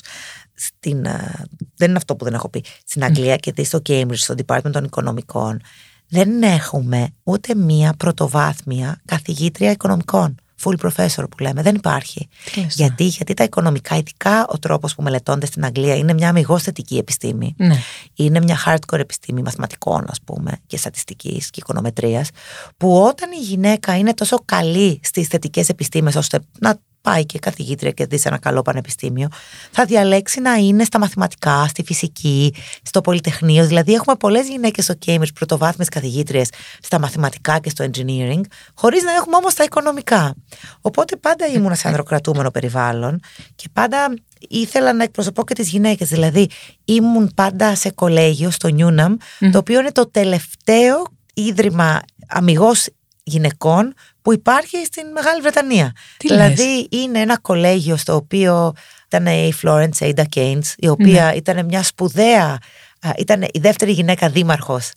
[0.53, 2.63] Στην, α, δεν είναι αυτό που δεν έχω πει.
[2.86, 5.62] Στην Αγγλία και δει στο Cambridge, στο Department των Οικονομικών,
[6.08, 10.36] δεν έχουμε ούτε μία πρωτοβάθμια καθηγήτρια οικονομικών.
[10.63, 11.61] Full professor που λέμε.
[11.61, 12.27] Δεν υπάρχει.
[12.43, 12.87] Τι λες τώρα.
[12.89, 16.97] Γιατί, γιατί τα οικονομικά, ειδικά ο τρόπος που μελετώνται στην Αγγλία, είναι μια αμυγός θετική
[16.97, 17.55] επιστήμη.
[17.57, 17.75] Ναι.
[18.13, 22.29] Είναι μια hardcore επιστήμη μαθηματικών, ας πούμε, και στατιστικής και οικονομετρίας,
[22.77, 27.91] που όταν η γυναίκα είναι τόσο καλή στις θετικές επιστήμες, ώστε να πάει και καθηγήτρια
[27.91, 29.27] και δεις σε ένα καλό πανεπιστήμιο,
[29.72, 33.65] θα διαλέξει να είναι στα μαθηματικά, στη φυσική, στο πολυτεχνείο.
[33.65, 36.50] Δηλαδή, έχουμε πολλές γυναίκες στο Cambridge πρωτοβάθμιες καθηγήτριες
[36.81, 38.42] στα μαθηματικά και στο engineering,
[38.74, 40.35] χωρίς να έχουμε όμως τα οικονομικά.
[40.81, 43.20] Οπότε πάντα ήμουνα σε ανδροκρατούμενο περιβάλλον
[43.55, 44.14] και πάντα
[44.50, 46.07] ήθελα να εκπροσωπώ και τις γυναίκες.
[46.09, 46.48] Δηλαδή,
[46.85, 49.51] ήμουν πάντα σε κολέγιο στο Νιούναμ, Μμμ.
[49.51, 52.88] το οποίο είναι το τελευταίο ίδρυμα αμυγός
[53.24, 53.94] γυναικών
[54.29, 55.92] που υπάρχει στην Μεγάλη Βρετανία.
[56.18, 58.74] Τι δηλαδή είναι ένα κολέγιο στο οποίο
[59.05, 61.33] ήταν η Florence Ada Keynes, η οποία Ναι.
[61.35, 62.57] ήταν μια σπουδαία,
[63.00, 64.92] α, ήταν η δεύτερη γυναίκα δήμαρχος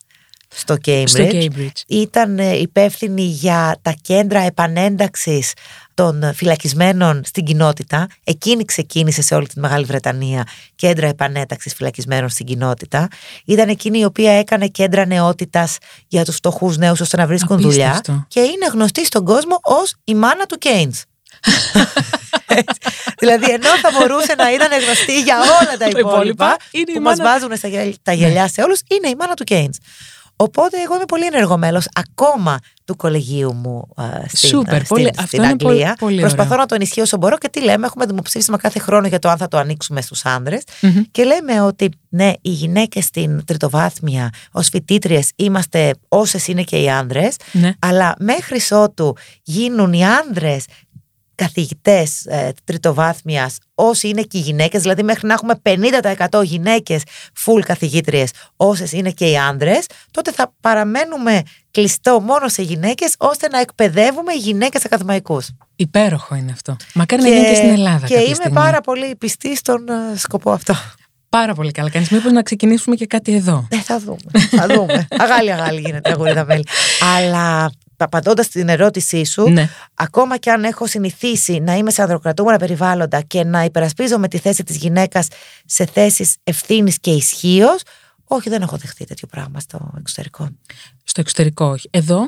[0.49, 1.05] στο Cambridge.
[1.09, 1.81] Στο Cambridge.
[1.87, 5.53] Ήταν ε, υπεύθυνη για τα κέντρα επανένταξης
[5.95, 8.07] των ε, φυλακισμένων στην κοινότητα.
[8.25, 13.09] Εκείνη ξεκίνησε σε όλη τη Μεγάλη Βρετανία κέντρα επανένταξης φυλακισμένων στην κοινότητα.
[13.45, 15.77] Ήταν εκείνη η οποία έκανε κέντρα νεότητας
[16.09, 17.89] για τους φτωχούς νέους ώστε να βρίσκουν δουλειά.
[17.89, 18.25] Απίστευτο.
[18.29, 21.03] Και είναι γνωστή στον κόσμο ως η μάνα του Κέινς.
[23.21, 26.93] δηλαδή ενώ θα μπορούσε να ήταν γνωστή για όλα τα Τα υπόλοιπα, υπόλοιπα είναι η
[26.95, 29.79] που μας μάνα- βάζουν στα γυαλιά, τα γυαλιά σε όλους είναι η μάνα του Κέινς.
[30.37, 34.87] Οπότε εγώ είμαι πολύ ενεργό μέλος ακόμα του κολεγίου μου α, στην, Σούπερ, α, στην,
[34.89, 35.97] πολύ- στην αυτό είναι πολύ- Αγγλία.
[35.99, 36.59] πολύ Προσπαθώ ωραίο.
[36.61, 39.37] να το ενισχύω όσο μπορώ και τι λέμε, έχουμε δημοψήφισμα κάθε χρόνο για το αν
[39.37, 41.03] θα το ανοίξουμε στους άνδρες Μμμ.
[41.11, 46.91] και λέμε ότι ναι, οι γυναίκες στην τριτοβάθμια ως φοιτήτριες είμαστε όσες είναι και οι
[46.91, 47.73] άνδρες Ναι.
[47.79, 50.65] αλλά μέχρι ότου γίνουν οι άνδρες
[51.35, 55.55] καθηγητές ε, τριτοβάθμιας όσοι είναι και οι γυναίκες, δηλαδή μέχρι να έχουμε
[56.31, 57.03] 50% γυναίκες
[57.45, 63.49] full καθηγήτριες όσες είναι και οι άνδρες, τότε θα παραμένουμε κλειστό μόνο σε γυναίκες ώστε
[63.49, 65.49] να εκπαιδεύουμε γυναίκες ακαδημαϊκούς.
[65.77, 66.77] Υπέροχο είναι αυτό.
[66.95, 68.07] Μακάρι να γίνει και στην Ελλάδα.
[68.07, 68.55] και κάποια είμαι στιγμή.
[68.55, 70.75] πάρα πολύ πιστή στον ε, σκοπό αυτό.
[71.29, 71.91] Πάρα πολύ καλά.
[71.91, 73.67] Κάνεις μήπως να ξεκινήσουμε και κάτι εδώ.
[73.71, 74.47] Ε, θα δούμε.
[74.51, 75.07] Θα δούμε.
[75.25, 76.65] αγάλι, αγάλι γίνεται αγόρι μέλη.
[77.17, 77.73] Αλλά
[78.05, 79.69] απαντώντας στην ερώτησή σου, Ναι.
[79.95, 84.63] ακόμα και αν έχω συνηθίσει να είμαι σε ανδροκρατούμενα περιβάλλοντα και να υπερασπίζομαι τη θέση
[84.65, 85.29] της γυναίκας
[85.65, 87.83] σε θέσεις ευθύνης και ισχύως,
[88.25, 90.49] όχι δεν έχω δεχτεί τέτοιο πράγμα στο εξωτερικό.
[91.05, 91.89] Στο εξωτερικό, όχι.
[91.93, 92.27] Εδώ ε,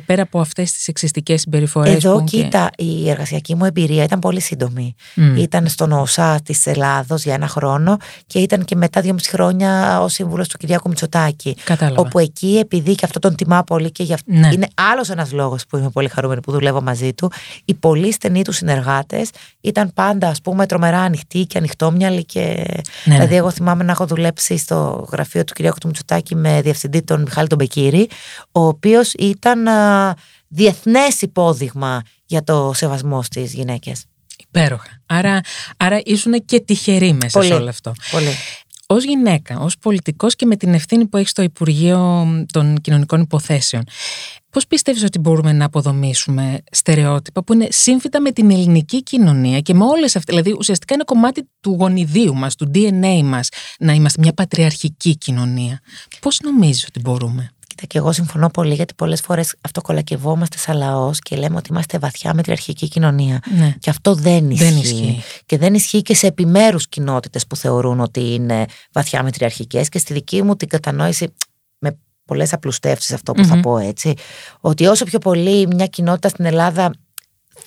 [0.00, 1.94] πέρα από αυτές τις εξιστικές συμπεριφορές.
[1.94, 4.94] Εδώ, που κοίτα, η εργασιακή μου εμπειρία ήταν πολύ σύντομη.
[5.36, 10.00] Ήταν στον ΟΣΑ της Ελλάδος για ένα χρόνο και ήταν και μετά δύο μισή χρόνια
[10.02, 11.56] ως σύμβουλος του Κυριάκου Μητσοτάκη.
[11.64, 12.00] Κατάλαβα.
[12.00, 14.48] Όπου εκεί, επειδή και αυτό τον τιμά πολύ και γι' αυτό Ναι.
[14.52, 17.32] είναι άλλος ένας λόγος που είμαι πολύ χαρούμενη που δουλεύω μαζί του,
[17.64, 19.30] οι πολύ στενοί τους συνεργάτες
[19.60, 22.24] ήταν πάντα, ας πούμε, τρομερά ανοιχτοί και ανοιχτόμυαλοι.
[22.24, 22.40] Και...
[23.04, 23.36] Ναι, δηλαδή, ναι.
[23.36, 27.46] εγώ θυμάμαι να έχω δουλέψει στο γραφείο του Κυριάκου του Μητσοτάκη με διευθυντή τον Μιχάλη
[27.48, 28.08] τον Μπεκύρη,
[28.52, 29.66] ο οποίος ήταν
[30.48, 34.04] διεθνές υπόδειγμα για το σεβασμό στις γυναίκες.
[34.38, 35.02] Υπέροχα.
[35.06, 35.40] Άρα,
[35.76, 37.46] άρα ήσουν και τυχερή μέσα Πολύ.
[37.46, 37.92] σε όλο αυτό.
[38.10, 38.30] Πολύ.
[38.88, 43.82] Ως γυναίκα, ως πολιτικός και με την ευθύνη που έχεις στο Υπουργείο των Κοινωνικών Υποθέσεων,
[44.50, 49.74] πώς πιστεύεις ότι μπορούμε να αποδομήσουμε στερεότυπα που είναι σύμφυτα με την ελληνική κοινωνία και
[49.74, 54.20] με όλες αυτές, δηλαδή ουσιαστικά είναι κομμάτι του γονιδίου μας, του DNA μας, να είμαστε
[54.20, 55.80] μια πατριαρχική κοινωνία.
[56.20, 61.18] Πώς νομίζεις ότι μπορούμε; Κοίτα, και εγώ συμφωνώ πολύ γιατί πολλές φορές αυτοκολακευόμαστε σαν λαός
[61.18, 63.40] και λέμε ότι είμαστε βαθιά μετριαρχική κοινωνία.
[63.56, 63.74] Ναι.
[63.78, 64.64] Και αυτό δεν ισχύει.
[64.64, 65.22] Δεν ισχύει.
[65.46, 69.88] Και δεν ισχύει και σε επιμέρους κοινότητες που θεωρούν ότι είναι βαθιά μετριαρχικές.
[69.88, 71.34] Και στη δική μου την κατανόηση,
[71.78, 73.60] με πολλές απλουστεύσεις αυτό που θα Μμμ.
[73.60, 74.14] πω έτσι,
[74.60, 76.92] ότι όσο πιο πολύ μια κοινότητα στην Ελλάδα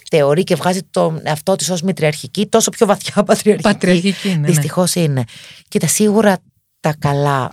[0.09, 3.69] θεωρεί και βγάζει τον εαυτό της ως μητριαρχική, τόσο πιο βαθιά πατριαρχική.
[3.69, 4.47] Πατριαρχική, ναι, ναι.
[4.47, 5.23] Δυστυχώς είναι.
[5.67, 6.37] Κοίτα, σίγουρα
[6.79, 7.51] τα καλά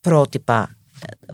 [0.00, 0.77] πρότυπα ε,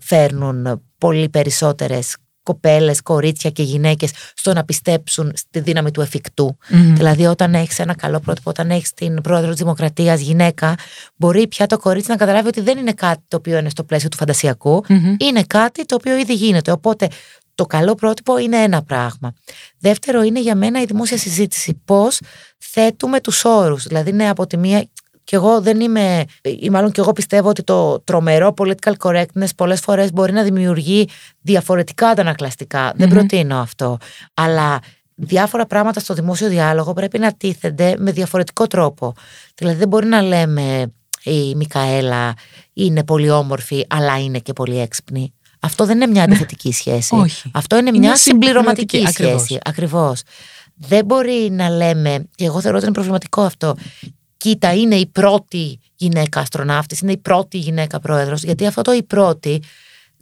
[0.00, 6.56] φέρνουν πολύ περισσότερες κοπέλες, κορίτσια και γυναίκες στο να πιστέψουν στη δύναμη του εφικτού.
[6.68, 6.94] Μμμ.
[6.94, 10.74] Δηλαδή όταν έχεις ένα καλό πρότυπο, όταν έχεις την πρόεδρο της Δημοκρατίας γυναίκα,
[11.16, 14.08] μπορεί πια το κορίτσι να καταλάβει ότι δεν είναι κάτι το οποίο είναι στο πλαίσιο
[14.08, 15.16] του φαντασιακού, Μμμ.
[15.18, 16.70] είναι κάτι το οποίο ήδη γίνεται.
[16.70, 17.08] Οπότε
[17.54, 19.32] το καλό πρότυπο είναι ένα πράγμα.
[19.78, 21.80] Δεύτερο είναι για μένα η δημόσια συζήτηση.
[21.84, 22.20] Πώς
[22.58, 23.86] θέτουμε τους όρους.
[23.86, 24.88] Δηλαδή, ναι, από τη μία.
[25.24, 29.80] Και εγώ δεν είμαι, ή μάλλον και εγώ πιστεύω ότι το τρομερό political correctness πολλές
[29.80, 31.08] φορές μπορεί να δημιουργεί
[31.40, 32.92] διαφορετικά αντανακλαστικά.
[32.96, 33.14] Δεν Μμμ.
[33.14, 33.98] προτείνω αυτό.
[34.34, 34.78] Αλλά
[35.14, 39.14] διάφορα πράγματα στο δημόσιο διάλογο πρέπει να τίθενται με διαφορετικό τρόπο.
[39.54, 40.92] Δηλαδή δεν μπορεί να λέμε
[41.24, 42.34] η Μικαέλα
[42.72, 45.32] είναι πολύ όμορφη αλλά είναι και πολύ έξυπνη.
[45.60, 47.14] Αυτό δεν είναι μια αντιθετική σχέση.
[47.14, 47.50] Όχι.
[47.54, 49.42] Αυτό είναι Είναι μια συμπληρωματική, συμπληρωματική ακριβώς.
[49.42, 49.60] σχέση.
[49.64, 50.22] Ακριβώς.
[50.74, 53.74] Δεν μπορεί να λέμε, και εγώ θεωρώ ότι είναι προβληματικό αυτό,
[54.44, 59.02] κοίτα είναι η πρώτη γυναίκα αστροναύτης, είναι η πρώτη γυναίκα πρόεδρος, γιατί αυτό το η
[59.02, 59.62] πρώτη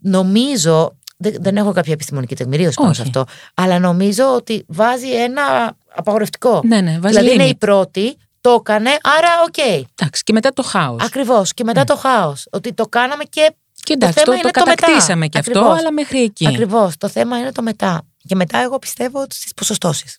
[0.01, 3.11] νομίζω, δεν, δεν έχω κάποια επιστημονική τεκμηρίωση πάνω σε Όχι.
[3.17, 6.61] αυτό, αλλά νομίζω ότι βάζει ένα απαγορευτικό.
[6.65, 7.49] Ναι, ναι, βάζει δηλαδή είναι limit.
[7.51, 9.59] η πρώτη, το έκανε, άρα οκ.
[9.95, 11.03] Εντάξει, και μετά το χάος.
[11.05, 11.53] Ακριβώς.
[11.55, 12.47] Και μετά το χάος.
[12.51, 14.75] Ότι το κάναμε και Και εντάξει, το, θέμα το είναι το μετά.
[14.75, 15.79] κατακτήσαμε και αυτό, Ακριβώς.
[15.79, 16.47] αλλά μέχρι εκεί.
[16.49, 16.97] Ακριβώς.
[16.99, 18.03] Το θέμα είναι το μετά.
[18.27, 20.19] Και μετά εγώ πιστεύω στις ποσοστώσεις.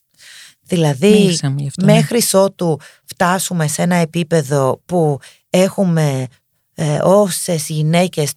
[0.64, 1.94] Δηλαδή, Μίλησαμε γι' αυτό, ναι.
[1.94, 6.28] μέχρι ότου φτάσουμε σε ένα επίπεδο που έχουμε
[6.74, 8.34] ε, όσες γυναίκες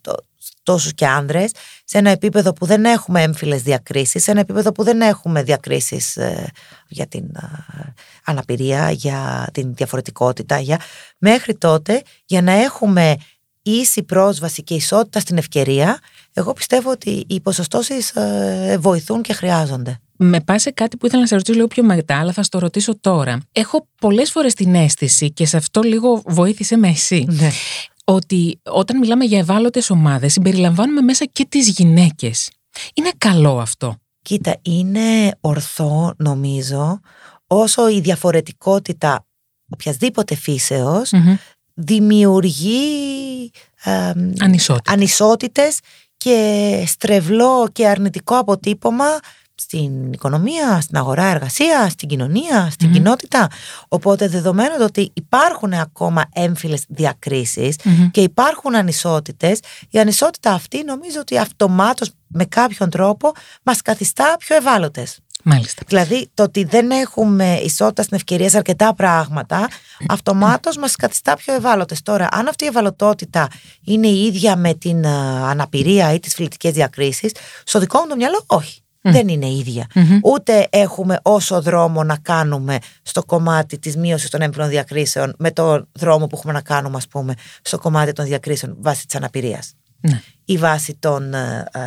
[0.63, 1.51] τόσους και άνδρες,
[1.83, 6.17] σε ένα επίπεδο που δεν έχουμε έμφυλες διακρίσεις, σε ένα επίπεδο που δεν έχουμε διακρίσεις
[6.17, 6.51] ε,
[6.87, 7.93] για την ε,
[8.25, 10.79] αναπηρία, για την διαφορετικότητα, για...
[11.17, 13.15] μέχρι τότε για να έχουμε
[13.61, 15.99] ίση πρόσβαση και ισότητα στην ευκαιρία,
[16.33, 19.99] εγώ πιστεύω ότι οι ποσοστώσεις ε, βοηθούν και χρειάζονται.
[20.17, 22.59] Με πα σε κάτι που ήθελα να σε ρωτήσω λίγο πιο μετά, αλλά θα στο
[22.59, 23.37] ρωτήσω τώρα.
[23.51, 27.49] Έχω πολλές φορές την αίσθηση, και σε αυτό λίγο βοήθησε με εσύ, Ναι.
[28.03, 32.49] ότι όταν μιλάμε για ευάλωτες ομάδες, συμπεριλαμβάνουμε μέσα και τις γυναίκες.
[32.93, 36.99] Είναι καλό αυτό; Κοίτα, είναι ορθό νομίζω
[37.47, 39.25] όσο η διαφορετικότητα
[39.69, 41.11] οποιασδήποτε φύσεως
[41.73, 43.51] δημιουργεί
[43.83, 43.91] ε,
[44.39, 44.91] Ανισότητα.
[44.93, 45.79] ανισότητες
[46.17, 49.05] και στρεβλό και αρνητικό αποτύπωμα
[49.61, 52.93] στην οικονομία, στην αγορά εργασία, στην κοινωνία, στην Μμμ.
[52.93, 53.47] κοινότητα.
[53.87, 58.09] Οπότε δεδομένου ότι υπάρχουν ακόμα έμφυλες διακρίσεις Μμμ.
[58.11, 63.31] και υπάρχουν ανισότητες, η ανισότητα αυτή νομίζω ότι αυτομάτως με κάποιον τρόπο
[63.63, 65.19] μας καθιστά πιο ευάλωτες.
[65.43, 65.81] Μάλιστα.
[65.87, 69.67] Δηλαδή το ότι δεν έχουμε ισότητα στην ευκαιρία σε αρκετά πράγματα,
[70.07, 72.01] αυτομάτως μας καθιστά πιο ευάλωτες.
[72.01, 73.47] Τώρα, αν αυτή η ευαλωτότητα
[73.83, 77.31] είναι η ίδια με την α, αναπηρία ή τις φιλετικές διακρίσεις,
[77.63, 78.81] στο δικό μου το μυαλό όχι.
[79.01, 79.85] Δεν είναι ίδια.
[79.95, 80.19] Μμμ.
[80.23, 85.87] Ούτε έχουμε όσο δρόμο να κάνουμε στο κομμάτι της μείωσης των έμφυλων διακρίσεων με το
[85.91, 90.21] δρόμο που έχουμε να κάνουμε, ας πούμε, στο κομμάτι των διακρίσεων βάσει της αναπηρίας Ναι.
[90.45, 91.79] ή βάσει των ε, ε,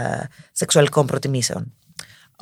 [0.52, 1.72] σεξουαλικών προτιμήσεων.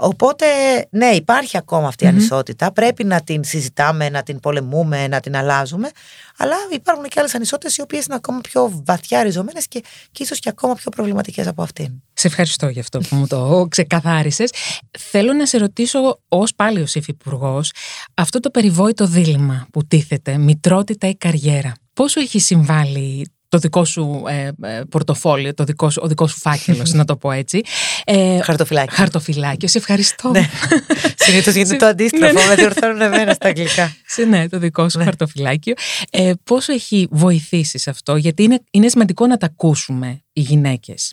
[0.00, 0.46] Οπότε,
[0.90, 2.72] ναι, υπάρχει ακόμα αυτή η ανισότητα.
[2.72, 5.90] Πρέπει να την συζητάμε, να την πολεμούμε, να την αλλάζουμε.
[6.38, 10.38] Αλλά υπάρχουν και άλλες ανισότητες οι οποίες είναι ακόμα πιο βαθιά ριζωμένες και, και ίσως
[10.38, 12.02] και ακόμα πιο προβληματικές από αυτήν.
[12.12, 14.50] Σε ευχαριστώ για αυτό που μου το ξεκαθάρισες.
[14.98, 17.72] Θέλω να σε ρωτήσω, ως πάλι ως υφυπουργός,
[18.14, 21.72] αυτό το περιβόητο δίλημα που τίθεται, μητρότητα ή καριέρα.
[21.92, 26.38] Πόσο έχει συμβάλει το δικό σου ε, ε, πορτοφόλιο, το δικό σου, ο δικός σου
[26.38, 27.60] φάκελος, να το πω έτσι.
[28.04, 28.96] Ε, χαρτοφυλάκιο.
[28.96, 30.30] Χαρτοφυλάκιο, σε ευχαριστώ.
[30.30, 30.48] Ναι.
[31.24, 32.46] Συνήθως γίνεται το αντίστροφο, ναι, ναι.
[32.48, 33.96] με διορθώνουν εμένα στα αγγλικά.
[34.28, 35.04] ναι, το δικό σου ναι.
[35.04, 35.74] χαρτοφυλάκιο.
[36.10, 41.12] Ε, πόσο έχει βοηθήσει σε αυτό, γιατί είναι, είναι σημαντικό να τα ακούσουμε οι γυναίκες.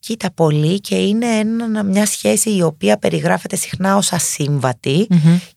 [0.00, 5.06] Κοίτα πολύ και είναι ένα, μια σχέση η οποία περιγράφεται συχνά ως ασυμβατη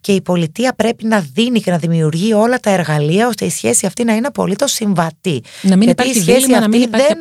[0.02, 3.86] και η πολιτεία πρέπει να δίνει και να δημιουργεί όλα τα εργαλεία ώστε η σχέση
[3.86, 5.44] αυτή να είναι απολύτως συμβατή.
[5.62, 7.14] Να μην Γιατί υπάρχει η σχέση αυτή να μην υπάρχει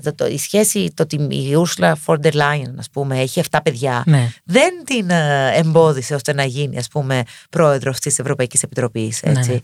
[0.00, 3.58] δεν, το, η σχέση, το ότι η Ursula von der Leyen, ας πούμε, έχει 7
[3.62, 4.28] παιδιά, ναι.
[4.44, 5.10] δεν την
[5.54, 9.50] εμπόδισε ώστε να γίνει, ας πούμε, πρόεδρος της Ευρωπαϊκής Επιτροπής, ναι, έτσι.
[9.50, 9.58] Ναι.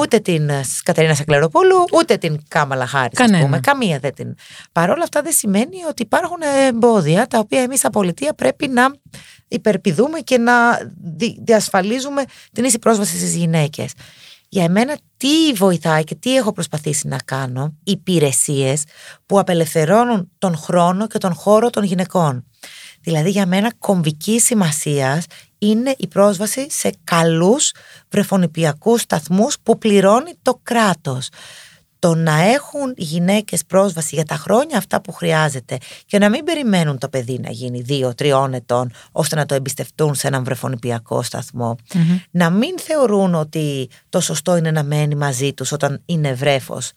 [0.00, 0.50] Ούτε την
[0.82, 3.60] Κατερίνα Σακλεροπούλου, ούτε την Κάμαλα Χάρης, ας πούμε.
[3.60, 4.34] Καμία δεν την.
[4.72, 8.90] Παρ' όλα αυτά δεν σημαίνει ότι υπάρχουν εμπόδια τα οποία εμείς από πολιτεία πρέπει να
[9.48, 10.52] υπερπηδούμε και να
[11.44, 12.22] διασφαλίζουμε
[12.52, 13.92] την ίση πρόσβαση στις γυναίκες
[14.52, 18.84] για εμένα τι βοηθάει και τι έχω προσπαθήσει να κάνω, υπηρεσίες
[19.26, 22.44] που απελευθερώνουν τον χρόνο και τον χώρο των γυναικών.
[23.02, 25.22] Δηλαδή για μένα κομβική σημασία
[25.58, 27.72] είναι η πρόσβαση σε καλούς
[28.08, 31.28] βρεφονιπιακούς σταθμούς που πληρώνει το κράτος.
[31.98, 36.44] Το να έχουν οι γυναίκες πρόσβαση για τα χρόνια αυτά που χρειάζεται και να μην
[36.44, 41.22] περιμένουν το παιδί να γίνει δύο-τριών ετών ώστε να το εμπιστευτούν σε έναν βρεφονιπιακό
[42.30, 46.92] Να μην θεωρούν ότι το σωστό είναι να μένει μαζί τους όταν είναι βρέφος.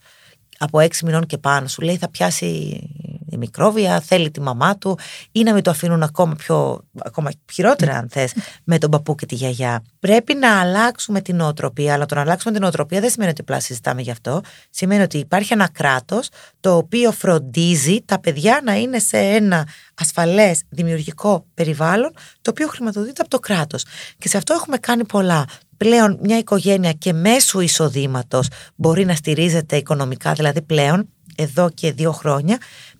[0.57, 4.99] Από έξι μηνών και πάνω σου λέει θα πιάσει η μικρόβια, θέλει τη μαμά του
[5.31, 9.25] ή να μην το αφήνουν ακόμα, πιο, ακόμα χειρότερα αν θες με τον παππού και
[9.25, 9.83] τη γιαγιά.
[9.99, 13.59] Πρέπει να αλλάξουμε την νοοτροπία, αλλά το να αλλάξουμε την νοοτροπία δεν σημαίνει ότι απλά
[13.59, 14.41] συζητάμε γι' αυτό.
[14.69, 20.63] Σημαίνει ότι υπάρχει ένα κράτος το οποίο φροντίζει τα παιδιά να είναι σε ένα ασφαλές
[20.69, 23.85] δημιουργικό περιβάλλον το οποίο χρηματοδοτείται από το κράτος.
[24.17, 25.45] Και σε αυτό έχουμε κάνει πολλά
[25.77, 32.11] πλέον μια οικογένεια και μέσου εισοδήματος μπορεί να στηρίζεται οικονομικά, δηλαδή πλέον εδώ και δύο
[32.11, 32.57] χρόνια,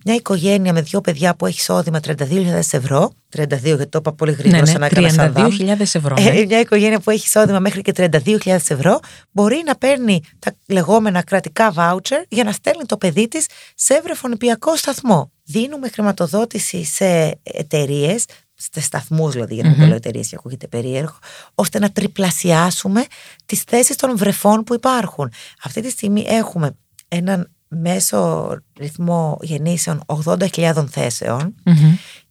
[0.08, 4.32] μια οικογένεια με δύο παιδιά που έχει εισόδημα 32.000 ευρώ, 32 γιατί το είπα πολύ
[4.32, 6.14] γρήγορα ναι, ναι, σαν να 32.000 ευρώ.
[6.18, 6.44] Ε, ναι.
[6.44, 11.74] μια οικογένεια που έχει εισόδημα μέχρι και 32.000 ευρώ μπορεί να παίρνει τα λεγόμενα κρατικά
[11.76, 15.30] voucher για να στέλνει το παιδί της σε βρεφονιπιακό σταθμό.
[15.44, 19.86] Δίνουμε χρηματοδότηση σε εταιρείες σε σταθμούς δηλαδή, για να μην mm-hmm.
[19.86, 21.18] λέω εταιρείες και ακούγεται περίεργο,
[21.54, 23.04] ώστε να τριπλασιάσουμε
[23.46, 25.32] τις θέσεις των βρεφών που υπάρχουν.
[25.62, 26.76] Αυτή τη στιγμή έχουμε
[27.08, 31.54] έναν μέσο ρυθμό γεννήσεων 80.000 θεσεων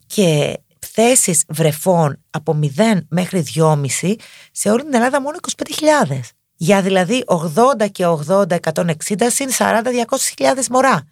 [0.08, 4.16] και θέσεις βρεφών από 0 μέχρι 2,5
[4.52, 5.38] σε όλη την Ελλάδα μόνο
[6.08, 6.20] 25.000.
[6.56, 8.94] Για δηλαδή 80 και 80, 160
[9.28, 9.84] συν 40,
[10.38, 11.04] 200.000 μωρά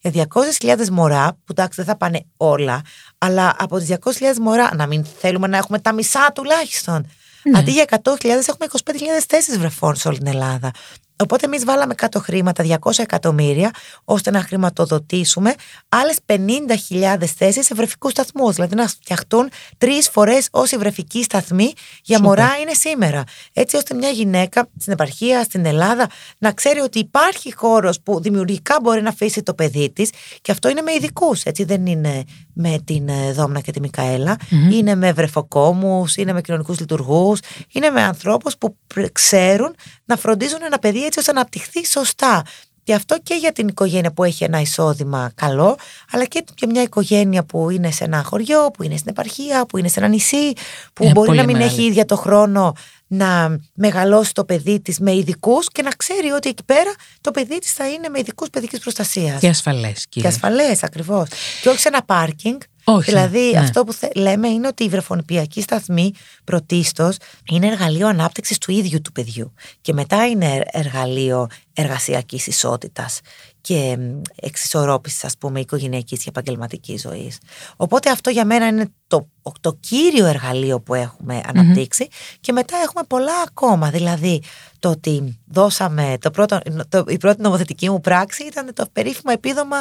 [0.00, 0.26] για
[0.60, 2.80] 200.000 μωρά, που εντάξει δεν θα πάνε όλα,
[3.18, 7.06] αλλά από τις 200.000 μωρά να μην θέλουμε να έχουμε τα μισά τουλάχιστον.
[7.42, 7.58] Ναι.
[7.58, 8.94] Αντί για 100.000 έχουμε 25.000
[9.28, 10.70] θέσεις βρεφών σε όλη την Ελλάδα.
[11.20, 13.70] Οπότε εμείς βάλαμε κάτω χρήματα, 200 εκατομμύρια,
[14.04, 15.54] ώστε να χρηματοδοτήσουμε
[15.88, 18.54] άλλες 50.000 θέσεις σε βρεφικούς σταθμούς.
[18.54, 23.24] Δηλαδή να φτιαχτούν τρεις φορές όσοι βρεφικοί σταθμοί για μωρά είναι σήμερα.
[23.52, 26.06] Έτσι ώστε μια γυναίκα στην επαρχία, στην Ελλάδα,
[26.38, 30.68] να ξέρει ότι υπάρχει χώρος που δημιουργικά μπορεί να αφήσει το παιδί της και αυτό
[30.68, 31.42] είναι με ειδικούς.
[31.42, 34.36] Έτσι δεν είναι με την ε, Δόμνα και τη μικαελα
[34.72, 37.40] είναι με βρεφοκόμους, είναι με κοινωνικούς λειτουργούς,
[37.72, 38.76] είναι με ανθρώπους που
[39.12, 42.42] ξέρουν να φροντίζουν ένα παιδί έτσι ώστε να αναπτυχθεί σωστά.
[42.82, 45.76] Και αυτό και για την οικογένεια που έχει ένα εισόδημα καλό,
[46.10, 49.78] αλλά και για μια οικογένεια που είναι σε ένα χωριό, που είναι στην επαρχία, που
[49.78, 50.52] είναι σε ένα νησί,
[50.92, 52.72] που ε, μπορεί να μην έχει ίδια το χρόνο
[53.06, 57.58] να μεγαλώσει το παιδί της με ειδικούς και να ξέρει ότι εκεί πέρα το παιδί
[57.58, 59.40] της θα είναι με ειδικούς παιδικής προστασίας.
[59.40, 61.28] Και ασφαλές, Και ασφαλές, ακριβώς.
[61.62, 62.60] Και όχι σε ένα πάρκινγκ.
[62.84, 63.58] Όχι, δηλαδή, ναι.
[63.58, 66.12] αυτό που λέμε είναι ότι η βρεφονιπιακή σταθμή
[66.44, 67.16] πρωτίστως
[67.50, 69.52] είναι εργαλείο ανάπτυξης του ίδιου του παιδιού.
[69.80, 73.20] Και μετά είναι εργαλείο εργασιακής ισότητας
[73.60, 73.98] και
[74.34, 77.38] εξισορρόπησης, ας πούμε, οικογενειακής και επαγγελματικής ζωής.
[77.76, 79.28] Οπότε αυτό για μένα είναι το,
[79.60, 81.40] το κύριο εργαλείο που έχουμε
[82.40, 83.90] και μετά έχουμε πολλά ακόμα.
[83.90, 84.42] Δηλαδή,
[84.80, 86.16] το ότι δώσαμε.
[86.20, 89.76] Το πρώτο, το, η πρώτη νομοθετική μου πράξη ήταν το περίφημο επίδομα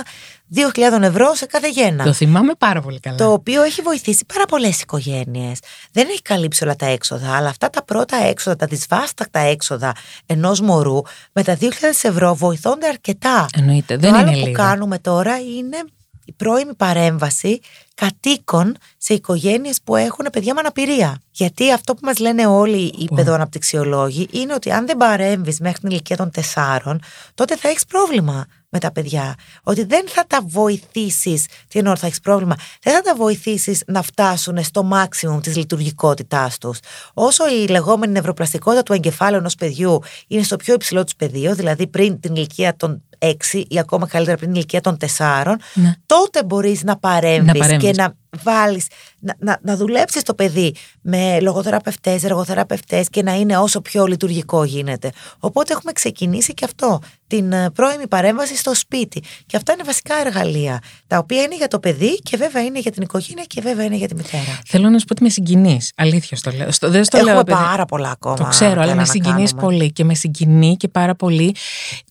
[0.55, 2.03] 2.000 ευρώ σε κάθε γέννα.
[2.03, 3.17] Το θυμάμαι πάρα πολύ καλά.
[3.17, 5.59] Το οποίο έχει βοηθήσει πάρα πολλές οικογένειες.
[5.91, 10.61] Δεν έχει καλύψει όλα τα έξοδα, αλλά αυτά τα πρώτα έξοδα, τα δυσβάστακτα έξοδα ενός
[10.61, 11.65] μωρού με τα 2.000
[12.01, 13.45] ευρώ βοηθώνται αρκετά.
[13.53, 13.97] Εννοείται.
[13.97, 14.45] Δεν το είναι άλλο λίγο.
[14.45, 15.77] που κάνουμε τώρα είναι
[16.25, 17.59] η πρώιμη παρέμβαση
[17.95, 21.21] κατοίκων σε οικογένειες που έχουν παιδιά με αναπηρία.
[21.31, 25.89] Γιατί αυτό που μας λένε όλοι οι παιδοαναπτυξιολόγοι είναι ότι αν δεν παρέμβεις μέχρι την
[25.89, 27.01] ηλικία των τεσσάρων,
[27.35, 29.35] τότε θα έχεις πρόβλημα με τα παιδιά.
[29.63, 31.45] Ότι δεν θα τα βοηθήσεις.
[31.67, 32.55] Τι εννοώ, θα έχεις πρόβλημα.
[32.83, 36.79] Δεν θα τα βοηθήσεις να φτάσουν στο μάξιμουμ της λειτουργικότητάς τους.
[37.13, 41.87] Όσο η λεγόμενη νευροπλαστικότητα του εγκεφάλου ενός παιδιού είναι στο πιο υψηλό του πεδίο, δηλαδή
[41.87, 45.93] πριν την ηλικία των 6 ή ακόμα καλύτερα πριν την ηλικία των 4, Ναι.
[46.05, 47.89] τότε μπορείς να παρέμβεις, Να παρέμβεις.
[47.89, 48.87] και να βάλεις,
[49.19, 54.63] να, να, να δουλέψεις το παιδί με λογοθεραπευτές, εργοθεραπευτές και να είναι όσο πιο λειτουργικό
[54.63, 55.11] γίνεται.
[55.39, 59.23] Οπότε έχουμε ξεκινήσει και αυτό, την ε, πρώιμη παρέμβαση στο σπίτι.
[59.45, 62.91] Και αυτά είναι βασικά εργαλεία, τα οποία είναι για το παιδί και βέβαια είναι για
[62.91, 64.59] την οικογένεια και βέβαια είναι για τη μητέρα.
[64.65, 65.91] Θέλω να σου πω ότι με συγκινείς.
[65.95, 66.71] Αλήθεια στο λέω.
[66.71, 67.57] Στο, δεν στο Έχουμε λέω, παιδί.
[67.61, 68.35] πάρα πολλά ακόμα.
[68.35, 69.67] Το ξέρω, αλλά πέρα με να συγκινείς κάνουμε.
[69.67, 71.55] πολύ και με συγκινεί και πάρα πολύ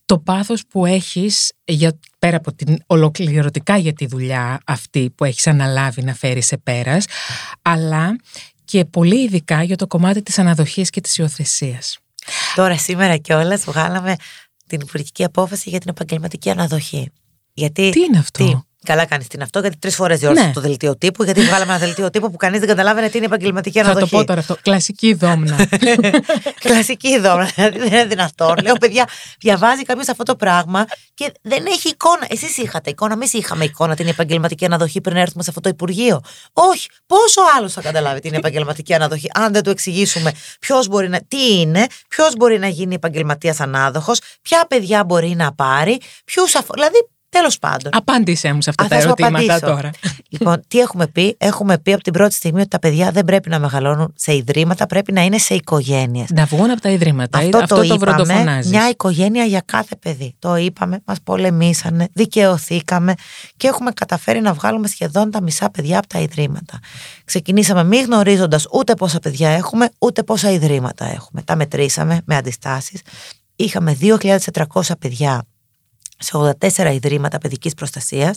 [0.05, 5.47] το πάθος που έχεις για, πέρα από την ολοκληρωτικά για τη δουλειά αυτή που έχεις
[5.47, 7.05] αναλάβει να φέρεις σε πέρας,
[7.63, 8.17] αλλά
[8.65, 11.99] και πολύ ειδικά για το κομμάτι της αναδοχής και της υιοθεσίας.
[12.55, 14.17] Τώρα σήμερα κιόλας βγάλαμε
[14.67, 17.11] την υπουργική απόφαση για την επαγγελματική αναδοχή.
[17.55, 17.91] Γιατί.
[17.91, 20.53] Τι είναι αυτό; Τι, καλά κάνεις την αυτό, γιατί τρεις φορές διόρθωσε Ναι.
[20.53, 21.23] το δελτίο τύπου.
[21.25, 24.11] Γιατί βγάλαμε ένα δελτίο τύπου που κανείς δεν καταλάβαινε τι είναι επαγγελματική Θα το αναδοχή.
[24.15, 24.57] πω τώρα αυτό.
[24.63, 25.57] Κλασική δόμνα.
[26.65, 27.51] Κλασική δόμνα.
[27.55, 28.57] Δηλαδή δεν είναι δυνατόν.
[28.63, 32.27] Λέω, παιδιά, διαβάζει κάποιος αυτό το πράγμα και δεν έχει εικόνα.
[32.29, 36.21] Εσείς είχατε εικόνα, εμείς είχαμε εικόνα την επαγγελματική αναδοχή πριν έρθουμε σε αυτό το Υπουργείο.
[36.53, 36.89] Όχι.
[37.07, 41.19] Πόσο άλλος θα καταλάβει την επαγγελματική αναδοχή, αν δεν του εξηγήσουμε ποιος μπορεί να.
[41.29, 46.73] Τι είναι, ποιος μπορεί να γίνει επαγγελματίας ανάδοχος, ποια παιδιά μπορεί να πάρει, ποιους αφο...
[46.75, 47.93] Δηλαδή, τέλος πάντων.
[47.95, 49.67] Απάντησέ μου σε αυτά Α, τα θα σου ερωτήματα απαντήσω.
[49.73, 49.91] τώρα.
[50.29, 53.49] Λοιπόν, τι έχουμε πει; Έχουμε πει από την πρώτη στιγμή ότι τα παιδιά δεν πρέπει
[53.49, 56.29] να μεγαλώνουν σε ιδρύματα, πρέπει να είναι σε οικογένειες.
[56.31, 57.39] Να βγουν από τα ιδρύματα.
[57.39, 58.71] Αυτό, αυτό το, το είπαμε, βροντοφωνάζεις.
[58.71, 60.35] μια οικογένεια για κάθε παιδί.
[60.39, 63.15] Το είπαμε, μας πολεμήσανε, δικαιωθήκαμε
[63.57, 66.79] και έχουμε καταφέρει να βγάλουμε σχεδόν τα μισά παιδιά από τα ιδρύματα.
[67.25, 71.43] Ξεκινήσαμε μη γνωρίζοντας ούτε πόσα παιδιά έχουμε, ούτε πόσα ιδρύματα έχουμε.
[71.43, 73.01] Τα μετρήσαμε με αντιστάσεις.
[73.57, 75.43] Είχαμε 2.400 παιδιά
[76.19, 78.37] σε 84 ιδρύματα παιδικής προστασίας.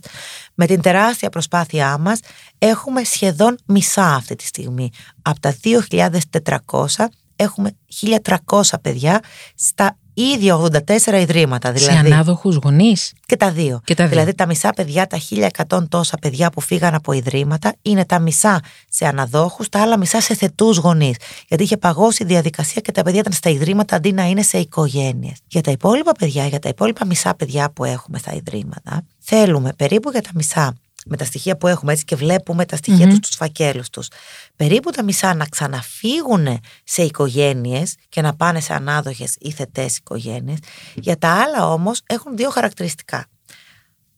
[0.54, 2.20] Με την τεράστια προσπάθειά μας
[2.58, 4.89] έχουμε σχεδόν μισά αυτή τη στιγμή.
[5.22, 9.20] Από τα 2.400 έχουμε 1.300 παιδιά
[9.56, 11.67] στα ίδια 84 ιδρύματα.
[11.78, 13.13] Σε Δηλαδή, ανάδοχους γονείς.
[13.26, 13.82] και τα δύο.
[13.84, 14.12] Και τα δύο.
[14.12, 18.60] Δηλαδή τα μισά παιδιά, τα 1100 τόσα παιδιά που φύγαν από ιδρύματα, είναι τα μισά
[18.89, 21.15] σε αναδόχους, τα άλλα μισά σε θετούς γονείς.
[21.47, 24.58] Γιατί είχε παγώσει η διαδικασία και τα παιδιά ήταν στα ιδρύματα αντί να είναι σε
[24.58, 25.38] οικογένειες.
[25.47, 30.10] Για τα υπόλοιπα παιδιά, για τα υπόλοιπα μισά παιδιά που έχουμε στα ιδρύματα, θέλουμε περίπου
[30.12, 33.36] για τα μισά με τα στοιχεία που έχουμε έτσι και βλέπουμε τα στοιχεία τους στους
[33.36, 34.08] φακέλους τους.
[34.56, 40.58] Περίπου τα μισά να ξαναφύγουν σε οικογένειες και να πάνε σε ανάδοχες ή θετές οικογένειες.
[40.96, 43.26] Για τα άλλα όμως έχουν δύο χαρακτηριστικά.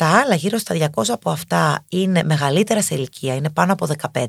[0.04, 4.26] Τα άλλα γύρω στα 200 από αυτά είναι μεγαλύτερα σε ηλικία, είναι πάνω από 15.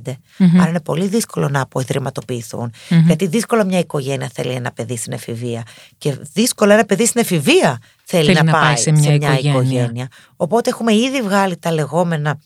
[0.60, 2.72] Άρα είναι πολύ δύσκολο να αποϊδρυματοποιηθούν.
[3.06, 5.62] Γιατί δύσκολα μια οικογένεια θέλει ένα παιδί στην εφηβεία.
[5.98, 9.50] Και δύσκολα ένα παιδί στην εφηβεία θέλει, Θέλει να, να πάει πάει σε μια οικογένεια.
[9.50, 10.08] οικογένεια.
[10.36, 12.38] Οπότε έχουμε ήδη βγάλει τα λεγόμενα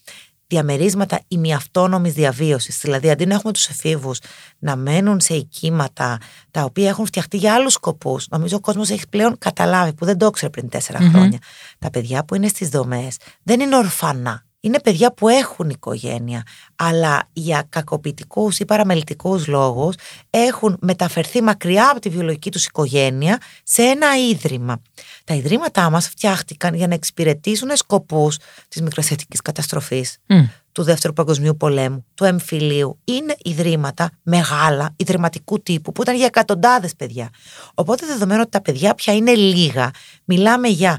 [0.48, 2.78] διαμερίσματα ημιαυτόνομης διαβίωσης.
[2.78, 4.18] Δηλαδή αντί να έχουμε τους εφήβους
[4.58, 6.18] να μένουν σε οικήματα
[6.50, 8.28] τα οποία έχουν φτιαχτεί για άλλους σκοπούς.
[8.28, 11.38] Νομίζω ο κόσμος έχει πλέον καταλάβει που δεν το ήξερε πριν τέσσερα χρόνια.
[11.78, 14.46] Τα παιδιά που είναι στις δομές δεν είναι ορφανά.
[14.60, 16.42] Είναι παιδιά που έχουν οικογένεια,
[16.76, 19.94] αλλά για κακοποιητικούς ή παραμελητικούς λόγους
[20.30, 24.82] έχουν μεταφερθεί μακριά από τη βιολογική τους οικογένεια σε ένα ίδρυμα.
[25.24, 30.44] Τα ιδρύματά μας φτιάχτηκαν για να εξυπηρετήσουν σκοπούς της μικρασιατικής καταστροφής, Μμ.
[30.72, 32.98] του Δεύτερου Παγκοσμίου Πολέμου, του εμφυλίου.
[33.04, 37.30] Είναι ιδρύματα μεγάλα, ιδρυματικού τύπου, που ήταν για εκατοντάδες παιδιά.
[37.74, 39.90] Οπότε δεδομένου ότι τα παιδιά πια είναι λίγα,
[40.24, 40.98] μιλάμε για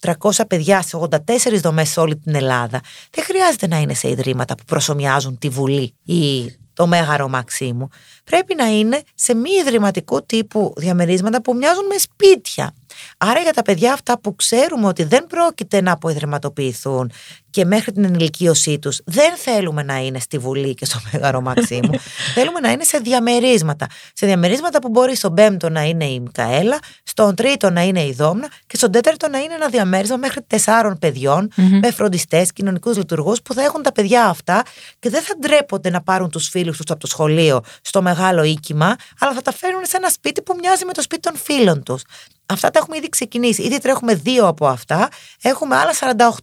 [0.00, 1.16] 1.300 παιδιά σε 84
[1.60, 5.94] δομές σε όλη την Ελλάδα, δεν χρειάζεται να είναι σε ιδρύματα που προσωμιάζουν τη Βουλή
[6.04, 7.88] ή το Μέγαρο Μαξίμου.
[8.24, 12.74] Πρέπει να είναι σε μη ιδρυματικού τύπου διαμερίσματα που μοιάζουν με σπίτια.
[13.18, 17.12] Άρα για τα παιδιά αυτά που ξέρουμε ότι δεν πρόκειται να αποϊδρυματοποιηθούν
[17.50, 21.90] και μέχρι την ενηλικίωσή τους δεν θέλουμε να είναι στη Βουλή και στο Μέγαρο Μαξίμου.
[22.34, 23.86] θέλουμε να είναι σε διαμερίσματα.
[24.12, 28.12] Σε διαμερίσματα που μπορεί στον πέμπτο να είναι η Μικαέλα, στον τρίτο να είναι η
[28.12, 33.42] Δόμνα και στον τέταρτο να είναι ένα διαμέρισμα μέχρι τεσσάρων παιδιών με φροντιστές, κοινωνικούς λειτουργούς
[33.42, 34.62] που θα έχουν τα παιδιά αυτά
[34.98, 38.96] και δεν θα ντρέπονται να πάρουν τους φίλους τους από το σχολείο στο μεγάλο οίκημα,
[39.18, 42.02] αλλά θα τα φέρουν σε ένα σπίτι που μοιάζει με το σπίτι των φίλων τους.
[42.50, 43.62] Αυτά τα έχουμε ήδη ξεκινήσει.
[43.62, 45.08] Ήδη τρέχουμε δύο από αυτά.
[45.42, 45.92] Έχουμε άλλα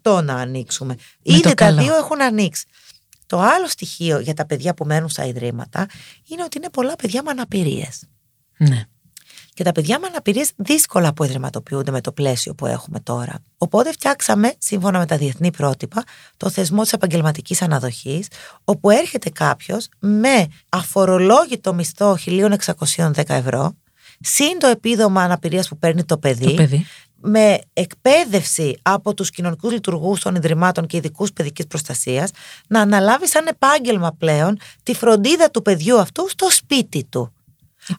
[0.01, 0.93] 48 να ανοίξουμε.
[0.93, 1.81] Με ήδη το τα καλό.
[1.81, 2.65] δύο έχουν ανοίξει.
[3.25, 5.85] Το άλλο στοιχείο για τα παιδιά που μένουν στα ιδρύματα
[6.27, 8.03] είναι ότι είναι πολλά παιδιά με αναπηρίες.
[8.57, 8.83] Ναι.
[9.53, 13.39] Και τα παιδιά με αναπηρίες δύσκολα αποϊδρυματοποιούνται με το πλαίσιο που έχουμε τώρα.
[13.57, 16.03] Οπότε φτιάξαμε, σύμφωνα με τα διεθνή πρότυπα,
[16.37, 18.27] το θεσμό της επαγγελματικής αναδοχής,
[18.63, 23.75] όπου έρχεται κάποιος με αφορολόγητο μισθό 1.610 ευρώ,
[24.19, 26.85] συν το επίδομα αναπηρίας που παίρνει το παιδί, Το παιδί.
[27.21, 32.31] με εκπαίδευση από τους κοινωνικούς λειτουργούς των Ιδρυμάτων και ειδικούς παιδικής προστασίας
[32.67, 37.31] να αναλάβει σαν επάγγελμα πλέον τη φροντίδα του παιδιού αυτού στο σπίτι του.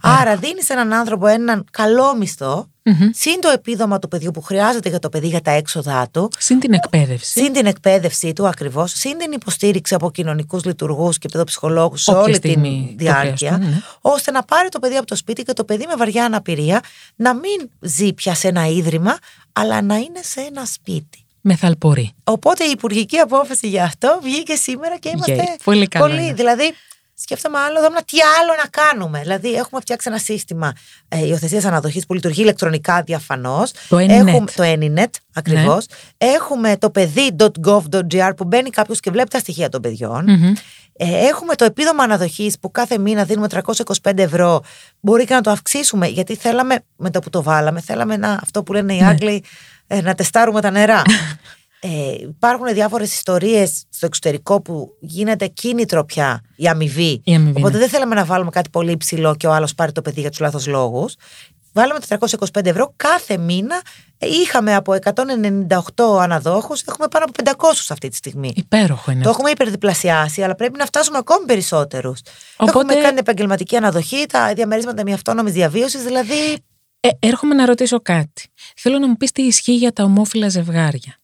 [0.01, 2.69] Άρα δίνεις σε έναν άνθρωπο έναν καλό μισθό,
[3.13, 6.31] συν το επίδομα του παιδιού που χρειάζεται για το παιδί για τα έξοδά του.
[6.39, 7.41] Συν την εκπαίδευση.
[7.41, 8.93] Συν την εκπαίδευσή του ακριβώς.
[8.93, 13.49] Συν την υποστήριξη από κοινωνικούς λειτουργούς και παιδοψυχολόγους σε Όποια όλη τη στιγμή το διάρκεια.
[13.53, 13.83] χρειαστούν, ναι.
[14.01, 16.81] ώστε να πάρει το παιδί από το σπίτι και το παιδί με βαριά αναπηρία
[17.17, 19.19] να μην ζει πια σε ένα ίδρυμα,
[19.53, 21.23] αλλά να είναι σε ένα σπίτι.
[21.41, 22.13] Μεθαλπορεί.
[22.25, 25.57] Οπότε η υπουργική απόφαση για αυτό βγήκε σήμερα και είμαστε Βγαίνει.
[25.65, 26.33] Πολύ καλό είναι.
[26.33, 26.75] Δηλαδή,
[27.21, 29.21] σκέφτομαι άλλο, δούμε τι άλλο να κάνουμε.
[29.21, 30.73] Δηλαδή, έχουμε φτιάξει ένα σύστημα
[31.09, 33.71] ε, υιοθεσίας αναδοχής που λειτουργεί ηλεκτρονικά διαφανώς.
[33.89, 34.09] Το Anynet.
[34.09, 35.87] Έχουμε το Anynet, ακριβώς.
[35.87, 36.31] Ναι.
[36.31, 40.53] Έχουμε το παιδί.gov.gr που μπαίνει κάποιος και βλέπει τα στοιχεία των παιδιων Μμμ.
[41.01, 43.47] Ε, έχουμε το επίδομα αναδοχής που κάθε μήνα δίνουμε
[44.03, 44.63] 325 ευρώ.
[45.01, 48.63] Μπορεί και να το αυξήσουμε, γιατί θέλαμε, με το που το βάλαμε, θέλαμε να, αυτό
[48.63, 49.07] που λένε οι Ναι.
[49.07, 49.45] Άγγλοι,
[49.87, 51.03] ε, να τεστάρουμε τα νερά.
[51.81, 51.89] Ε,
[52.21, 57.21] υπάρχουν διάφορες ιστορίες στο εξωτερικό που γίνεται κίνητρο πια η αμοιβή.
[57.25, 57.79] Η αμοιβή, Οπότε ναι.
[57.79, 60.39] δεν θέλαμε να βάλουμε κάτι πολύ υψηλό και ο άλλος πάρει το παιδί για τους
[60.41, 61.15] λάθος λόγους.
[61.73, 63.81] Βάλαμε 425 ευρώ κάθε μήνα.
[64.19, 64.93] Ε, Είχαμε από
[65.97, 67.33] 198 αναδόχους, έχουμε πάνω από
[67.69, 68.53] 500 αυτή τη στιγμή.
[68.57, 69.23] Υπέροχο είναι.
[69.23, 69.31] Το αυτό.
[69.41, 72.21] έχουμε υπερδιπλασιάσει, αλλά πρέπει να φτάσουμε ακόμη περισσότερους.
[72.57, 76.53] Οπότε- Έχουμε κάνει επαγγελματική αναδοχή, τα διαμερίσματα μη αυτόνομης διαβίωσης, δηλαδή.
[77.01, 78.49] Ε, έρχομαι να ρωτήσω κάτι.
[78.77, 81.18] Θέλω να μου πεις τι ισχύει για τα ομόφυλα ζευγάρια.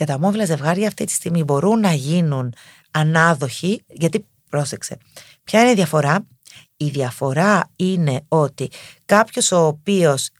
[0.00, 2.54] Για τα ομόφυλα ζευγάρια αυτή τη στιγμή μπορούν να γίνουν
[2.90, 4.96] ανάδοχοι, γιατί πρόσεξε.
[5.44, 6.26] Ποια είναι η διαφορά;
[6.76, 8.70] Η διαφορά είναι ότι
[9.04, 10.30] κάποιος ο οποίος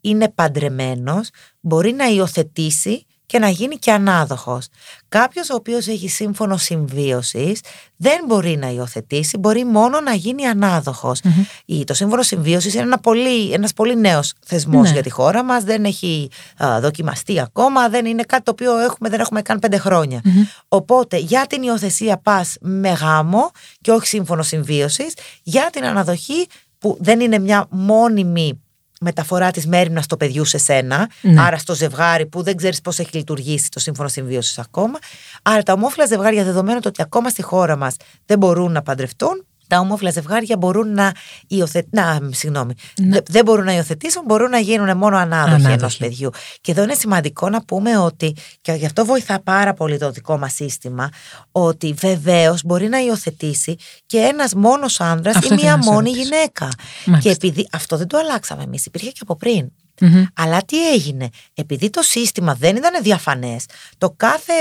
[0.00, 1.28] είναι παντρεμένος
[1.60, 4.66] μπορεί να υιοθετήσει και να γίνει και ανάδοχος.
[5.08, 7.60] Κάποιος ο οποίος έχει σύμφωνο συμβίωσης
[7.96, 11.20] δεν μπορεί να υιοθετήσει, μπορεί μόνο να γίνει ανάδοχος.
[11.64, 14.92] Η- Το σύμφωνο συμβίωσης είναι ένα πολύ, ένας πολύ νέος θεσμός Ναι.
[14.92, 16.30] για τη χώρα μας, δεν έχει
[16.64, 20.20] α, δοκιμαστεί ακόμα, δεν είναι κάτι το οποίο έχουμε, δεν έχουμε καν πέντε χρόνια.
[20.68, 23.50] Οπότε για την υιοθεσία πας με γάμο
[23.80, 26.46] και όχι σύμφωνο συμβίωσης, για την αναδοχή
[26.78, 28.63] που δεν είναι μια μόνιμη
[29.00, 31.40] μεταφορά της μέρημνας του παιδιού σε σένα, Ναι.
[31.40, 34.98] άρα στο ζευγάρι που δεν ξέρεις πώς έχει λειτουργήσει το σύμφωνο συμβίωσης ακόμα.
[35.42, 39.46] Άρα τα ομόφυλα ζευγάρια δεδομένου το ότι ακόμα στη χώρα μας δεν μπορούν να παντρευτούν,
[39.68, 41.12] τα ομόφυλα ζευγάρια μπορούν να
[41.46, 41.90] υιοθετήσουν.
[42.04, 42.74] Να, συγγνώμη.
[42.96, 45.72] Δε- δεν μπορούν να υιοθετήσουν, μπορούν να γίνουν μόνο ανάδοχοι Ανάδοχοι.
[45.74, 46.30] ενός παιδιού.
[46.60, 50.38] Και εδώ είναι σημαντικό να πούμε ότι, και γι' αυτό βοηθά πάρα πολύ το δικό
[50.38, 51.08] μας σύστημα,
[51.52, 55.90] ότι βεβαίως μπορεί να υιοθετήσει και ένας μόνος άνδρας ή Αυτό ήθελα μία να σε
[55.90, 56.24] μόνη ρωτήσω.
[56.28, 56.68] γυναίκα.
[57.06, 57.28] Μάλιστα.
[57.30, 59.72] Και επειδή αυτό δεν το αλλάξαμε εμείς, υπήρχε και από πριν.
[60.00, 60.24] Μμμ.
[60.34, 63.64] Αλλά τι έγινε, επειδή το σύστημα δεν ήταν διαφανές,
[63.98, 64.52] το κάθε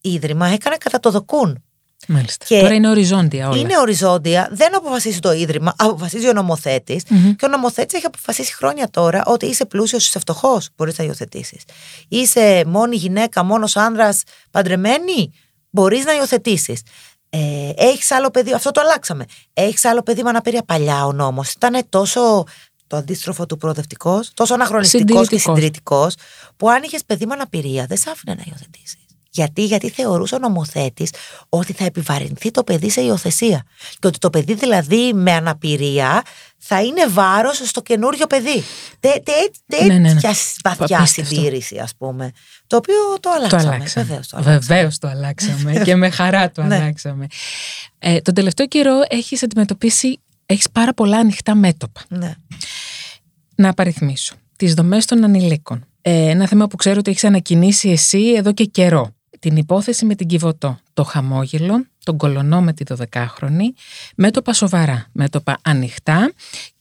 [0.00, 1.62] ίδρυμα έκανε κατά το δοκούν.
[2.06, 2.44] Μάλιστα.
[2.48, 3.58] Και Τώρα είναι οριζόντια όλα.
[3.58, 7.34] Είναι οριζόντια, δεν αποφασίζει το ίδρυμα, αποφασίζει ο νομοθετη Μμμ.
[7.34, 11.62] Και ο νομοθέτης έχει αποφασίσει χρόνια τώρα ότι είσαι πλούσιος, είσαι φτωχός, μπορείς να υιοθετήσεις.
[12.08, 15.32] Είσαι μόνη γυναίκα, μόνος άνδρας, παντρεμένη,
[15.70, 16.82] μπορείς να υιοθετήσεις.
[17.30, 17.38] Ε,
[17.76, 19.24] έχεις άλλο παιδί, αυτό το αλλάξαμε.
[19.52, 20.62] Έχεις άλλο παιδί με αναπηρία.
[20.62, 22.44] Παλιά ο νόμος ήταν τόσο
[22.86, 25.54] το αντίστροφο του προοδευτικός, τόσο αναχρονιστικός και Συντηρητικός.
[25.56, 26.14] συντηρητικός,
[26.56, 28.96] που αν είχες παιδί με αναπηρία, δεν σ' άφηνε να υιοθετήσεις.
[29.38, 31.10] Γιατί, γιατί θεωρούσε ο νομοθέτης
[31.48, 33.62] ότι θα επιβαρυνθεί το παιδί σε υιοθεσία.
[33.98, 36.22] Και ότι το παιδί δηλαδή με αναπηρία
[36.58, 38.62] θα είναι βάρος στο καινούριο παιδί.
[39.00, 39.34] Τε- τε-
[39.66, 40.20] Τέτοια Ναι, ναι, ναι.
[40.64, 41.34] βαθιά Απίστευτο.
[41.34, 42.30] συντήρηση, ας πούμε.
[42.66, 43.74] Το οποίο το Το αλλάξαμε.
[43.74, 44.06] αλλάξαμε.
[44.06, 44.58] Βεβαίως το αλλάξαμε.
[44.74, 46.74] Βεβαίως το αλλάξαμε και με χαρά το Ναι.
[46.76, 47.26] αλλάξαμε.
[47.98, 52.00] Ε, τον τελευταίο καιρό έχεις αντιμετωπίσει, έχεις πάρα πολλά ανοιχτά μέτωπα.
[52.08, 52.34] Ναι.
[53.54, 54.34] Να απαριθμίσω.
[54.56, 55.84] Τις δομές των ανηλίκων.
[56.02, 59.10] Ε, ένα θέμα που ξέρω ότι έχεις ανακοινήσει εσύ εδώ και καιρό.
[59.38, 60.78] Την υπόθεση με την Κιβωτό.
[60.92, 63.68] Το χαμόγελο, τον κολονό με τη 12χρονη.
[64.16, 66.32] Μέτωπα σοβαρά, μέτωπα ανοιχτά.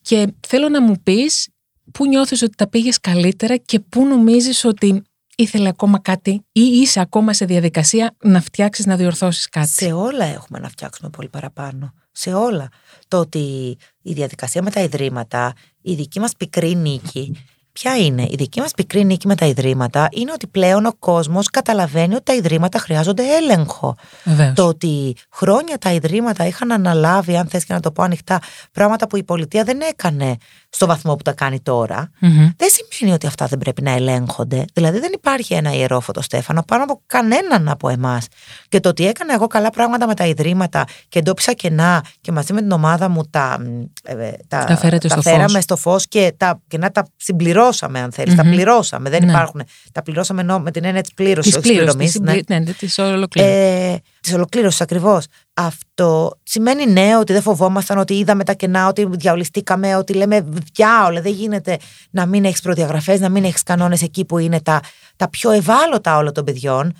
[0.01, 1.49] Και θέλω να μου πεις
[1.91, 5.03] πού νιώθεις ότι τα πήγες καλύτερα και πού νομίζεις ότι
[5.35, 9.67] ήθελε ακόμα κάτι ή είσαι ακόμα σε διαδικασία να φτιάξεις, να διορθώσεις κάτι.
[9.67, 11.93] Σε όλα έχουμε να φτιάξουμε πολύ παραπάνω.
[12.11, 12.69] Σε όλα.
[13.07, 17.35] Το ότι η διαδικασία με τα ιδρύματα, η δική μας πικρή νίκη,
[17.79, 18.21] ποια είναι.
[18.21, 22.23] Η δική μας πικρή νίκη με τα ιδρύματα είναι ότι πλέον ο κόσμος καταλαβαίνει ότι
[22.23, 23.95] τα ιδρύματα χρειάζονται έλεγχο.
[24.23, 24.53] Βεβαίως.
[24.55, 28.39] Το ότι χρόνια τα ιδρύματα είχαν αναλάβει, αν θες και να το πω ανοιχτά,
[28.71, 30.35] πράγματα που η πολιτεία δεν έκανε
[30.69, 32.49] στο βαθμό που τα κάνει τώρα, Μμμ.
[32.57, 34.65] δεν σημαίνει ότι αυτά δεν πρέπει να ελέγχονται.
[34.73, 38.27] Δηλαδή δεν υπάρχει ένα ιερό φωτοστέφανο πάνω από κανέναν από εμάς.
[38.69, 42.53] Και το ότι έκανα εγώ καλά πράγματα με τα ιδρύματα και εντόπισα κενά και μαζί
[42.53, 45.63] με την ομάδα μου τα, μ, ε, ε, τα, Τα φέρετε στο φέραμε φως.
[45.63, 47.65] στο φως και τα κενά τα συμπληρώσαμε,
[47.99, 48.35] αν θέλεις.
[48.35, 48.51] Τα Μμμ.
[48.51, 49.09] πληρώσαμε.
[49.09, 49.31] Δεν Ναι.
[49.31, 49.61] υπάρχουν.
[49.91, 52.67] Τα πληρώσαμε ενώ με την έννοια της πλήρωσης, Της όχι της πλήρωσης, πληρωμής, της, συμπλή-
[52.67, 53.55] ναι, της ολοκλήρωσης.
[53.55, 55.25] ε, της ολοκλήρωσης ακριβώς.
[55.53, 61.21] Αυτό σημαίνει ναι, ότι δεν φοβόμασταν, ότι είδαμε τα κενά, ότι διαολιστήκαμε, ότι λέμε διάολε,
[61.21, 61.77] δεν γίνεται
[62.09, 64.79] να μην έχεις προδιαγραφές, να μην έχεις κανόνες εκεί που είναι τα,
[65.15, 66.93] τα πιο ευάλωτα όλων των παιδιών.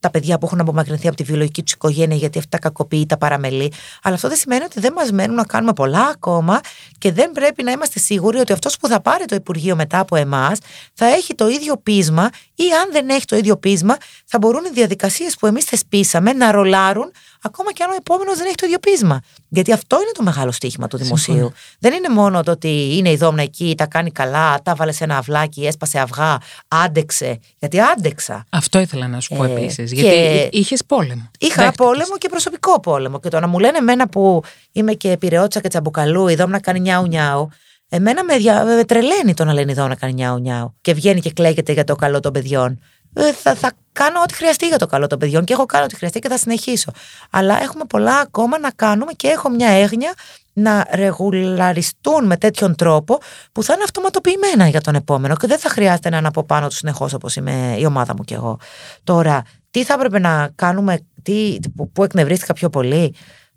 [0.00, 3.72] Τα παιδιά που έχουν απομακρυνθεί από τη βιολογική τους οικογένεια γιατί αυτά κακοποιεί, τα παραμελεί.
[4.02, 6.60] Αλλά αυτό δεν σημαίνει ότι δεν μας μένουν να κάνουμε πολλά ακόμα
[6.98, 10.16] και δεν πρέπει να είμαστε σίγουροι ότι αυτός που θα πάρει το Υπουργείο μετά από
[10.16, 10.58] εμάς
[10.94, 14.70] θα έχει το ίδιο πείσμα ή αν δεν έχει το ίδιο πείσμα θα μπορούν οι
[14.72, 17.12] διαδικασίες που εμείς θεσπίσαμε να ρολάρουν
[17.44, 19.20] ακόμα και αν ο επόμενος δεν έχει το ίδιο πείσμα.
[19.48, 21.52] Γιατί αυτό είναι το μεγάλο στίχημα του δημοσίου.
[21.78, 25.04] Δεν είναι μόνο το ότι είναι η δόμνα εκεί, τα κάνει καλά, τα βάλε σε
[25.04, 26.38] ένα αυλάκι, έσπασε αυγά,
[26.68, 27.38] άντεξε.
[27.58, 28.44] Γιατί άντεξα.
[28.50, 29.92] Αυτό ήθελα να σου πω ε, επίσης.
[29.92, 31.30] Γιατί είχες πόλεμο.
[31.38, 31.86] Είχα Δέχτηκες.
[31.86, 33.20] πόλεμο και προσωπικό πόλεμο.
[33.20, 34.42] Και το να μου λένε εμένα που
[34.72, 37.48] είμαι και πυρεώτσα και τσαμπουκαλού, η δόμνα κάνει νιάου νιάου.
[37.88, 38.64] Εμένα με, δια...
[38.64, 40.74] με τρελαίνει το να λένε η δόμνα κάνει νιάου νιάου.
[40.80, 42.80] Και βγαίνει και κλαίγεται για το καλό των παιδιών.
[43.14, 45.96] Ε, θα, θα κάνω ό,τι χρειαστεί για το καλό των παιδιών και έχω κάνει ό,τι
[45.96, 46.90] χρειαστεί και θα συνεχίσω.
[47.30, 50.12] Αλλά έχουμε πολλά ακόμα να κάνουμε και έχω μια έγνοια
[50.52, 53.18] να ρεγουλαριστούν με τέτοιον τρόπο
[53.52, 56.68] που θα είναι αυτοματοποιημένα για τον επόμενο και δεν θα χρειάζεται να είναι από πάνω
[56.68, 58.58] τους συνεχώς όπως είμαι η ομάδα μου κι εγώ.
[59.04, 61.58] Τώρα, τι θα έπρεπε να κάνουμε, τι,
[61.92, 63.14] που εκνευρίστηκα πιο πολύ;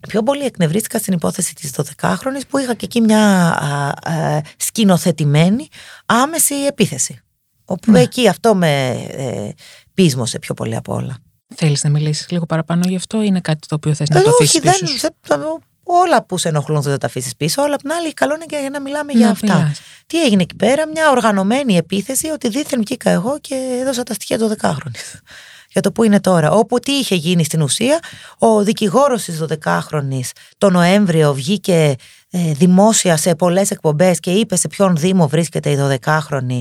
[0.08, 5.68] Πιο πολύ εκνευρίστηκα στην υπόθεση της 12χρονης που είχα και εκεί μια α, α, σκηνοθετημένη
[6.06, 7.22] άμεση επίθεση.
[7.70, 8.00] Όπου ναι.
[8.00, 9.50] εκεί αυτό με ε,
[9.94, 11.16] πείσμωσε πιο πολύ από όλα.
[11.54, 14.30] Θέλεις να μιλήσεις λίγο παραπάνω γι' αυτό ή είναι κάτι το οποίο θες να το
[14.30, 15.40] αφήσεις πίσω δεν,
[15.82, 18.44] όλα που σε ενοχλούν δεν θα τα αφήσεις πίσω, αλλά απ' την άλλη καλό είναι
[18.44, 19.72] και για να μιλάμε για αυτά.
[20.06, 24.38] Τι έγινε εκεί πέρα, μια οργανωμένη επίθεση ότι δίθεν βγήκα εγώ και έδωσα τα στοιχεία
[24.38, 25.00] του 12χρονη.
[25.72, 26.50] για το που είναι τώρα.
[26.50, 27.98] Όπου τι είχε γίνει στην ουσία,
[28.38, 31.94] ο δικηγόρος της 12χρονης το Νοέμβριο βγήκε
[32.30, 36.60] ε, δημόσια σε πολλές εκπομπές και είπε σε ποιον Δήμο βρίσκεται η 12χρονη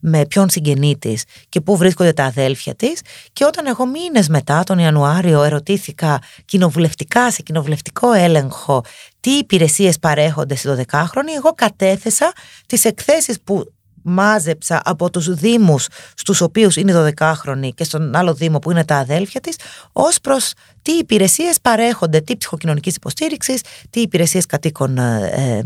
[0.00, 3.00] με ποιον συγγενή της και πού βρίσκονται τα αδέλφια της.
[3.32, 8.84] Και όταν εγώ μήνες μετά, τον Ιανουάριο, ερωτήθηκα κοινοβουλευτικά, σε κοινοβουλευτικό έλεγχο,
[9.20, 12.32] τι υπηρεσίες παρέχονται στη 12χρονη, εγώ κατέθεσα
[12.66, 13.72] τις εκθέσεις που
[14.02, 18.96] μάζεψα από τους δήμους στους οποίους είναι 12χρονη και στον άλλο δήμο που είναι τα
[18.96, 19.56] αδέλφια της
[19.92, 20.52] ως προς
[20.82, 23.60] τι υπηρεσίες παρέχονται, τι ψυχοκοινωνικής υποστήριξης,
[23.90, 25.62] τι υπηρεσίες κατοίκων ε,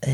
[0.00, 0.10] ε,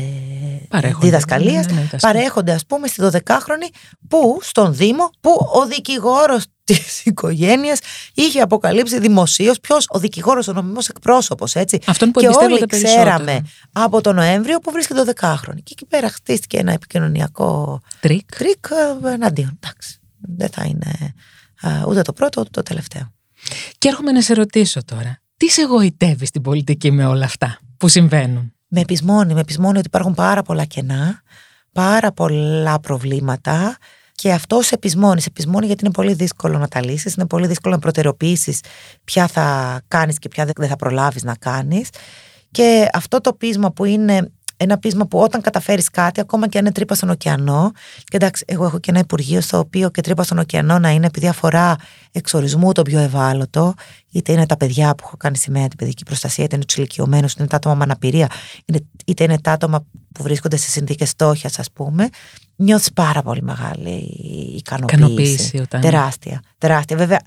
[0.69, 3.69] παρέχονται, διδασκαλίας ναι, ναι, ναι, παρέχονται ας πούμε στη 12χρονη
[4.07, 7.79] που στον Δήμο που ο δικηγόρος της οικογένειας
[8.13, 11.79] είχε αποκαλύψει δημοσίως ποιος ο δικηγόρος ο νομιμός εκπρόσωπος έτσι.
[11.87, 16.57] Αυτόν που και όλοι ξέραμε από τον Νοέμβριο που βρίσκεται 12χρονη και εκεί πέρα χτίστηκε
[16.57, 18.65] ένα επικοινωνιακό τρικ, τρικ
[19.03, 19.59] ε, εναντίον.
[19.61, 21.13] Εντάξει δεν θα είναι
[21.87, 23.12] ούτε το πρώτο ούτε το τελευταίο
[23.77, 27.87] και έρχομαι να σε ρωτήσω τώρα τι σε γοητεύει στην πολιτική με όλα αυτά που
[27.87, 31.21] συμβαίνουν; Με πεισμώνει, με πεισμώνει ότι υπάρχουν πάρα πολλά κενά,
[31.71, 33.77] πάρα πολλά προβλήματα
[34.15, 35.21] και αυτό σε επισμώνει.
[35.21, 38.59] Σε επισμώνει γιατί είναι πολύ δύσκολο να τα λύσεις, είναι πολύ δύσκολο να προτεραιοποιήσεις
[39.03, 41.89] ποια θα κάνεις και ποια δεν θα προλάβεις να κάνεις.
[42.51, 44.31] Και αυτό το πείσμα που είναι
[44.63, 47.71] ένα πείσμα που όταν καταφέρεις κάτι, ακόμα και αν είναι τρύπα στον ωκεανό.
[48.03, 51.05] Και εντάξει, εγώ έχω και ένα υπουργείο στο οποίο και τρύπα στον ωκεανό να είναι
[51.05, 51.75] επειδή αφορά
[52.11, 53.73] εξορισμού το πιο ευάλωτο,
[54.11, 57.31] είτε είναι τα παιδιά που έχω κάνει σημαία την παιδική προστασία, είτε είναι τους ηλικιωμένους,
[57.31, 58.27] είτε είναι τα άτομα με αναπηρία,
[59.05, 62.09] είτε είναι τα άτομα που βρίσκονται σε συνθήκες στόχιας, ας πούμε.
[62.55, 63.89] Νιώθεις πάρα πολύ μεγάλη
[64.57, 64.95] ικανοποίηση.
[64.95, 65.81] ικανοποίηση όταν...
[65.81, 66.41] Τεράστια.
[66.57, 66.97] Τεράστια.
[66.97, 67.19] Βέβαια,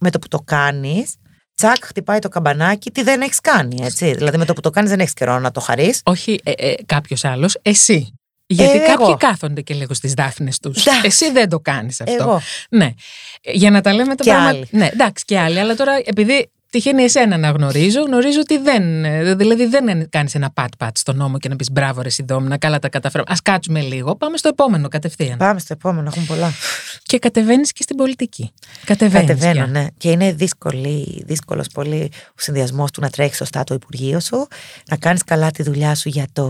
[0.00, 1.14] με το που το κάνεις,
[1.60, 4.14] τσακ, χτυπάει το καμπανάκι, τι δεν έχεις κάνει, έτσι.
[4.14, 6.00] Δηλαδή με το που το κάνεις δεν έχεις καιρό να το χαρείς.
[6.04, 8.14] Όχι ε, ε, κάποιος άλλος, εσύ.
[8.46, 10.86] Γιατί ε, κάποιοι κάθονται και λίγο στις δάφνες τους.
[11.02, 12.22] Εσύ δεν το κάνεις αυτό.
[12.22, 12.40] Εγώ.
[12.70, 12.94] Ναι.
[13.42, 14.58] Για να τα λέμε το πράγμα.
[14.70, 15.58] Ναι, εντάξει, και άλλοι.
[15.58, 18.02] Αλλά τώρα επειδή Τυχαίνει εσένα να γνωρίζω.
[18.02, 18.82] Γνωρίζω ότι δεν.
[19.36, 22.88] Δηλαδή δεν κάνεις ένα πατ-πατ στον νόμο και να πεις μπράβο, ρε Σιδόμνα, καλά τα
[22.88, 23.32] καταφέραμε.
[23.32, 24.16] Α κάτσουμε λίγο.
[24.16, 25.36] Πάμε στο επόμενο κατευθείαν.
[25.36, 26.52] Πάμε στο επόμενο, έχουμε πολλά.
[27.02, 28.52] Και κατεβαίνεις και στην πολιτική.
[28.84, 29.86] Κατεβαίνεις Κατεβαίνω, ναι.
[29.96, 30.32] Και είναι
[31.24, 34.46] δύσκολος πολύ ο συνδυασμός του να τρέχεις σωστά το Υπουργείο σου,
[34.90, 36.44] να κάνεις καλά τη δουλειά σου για το,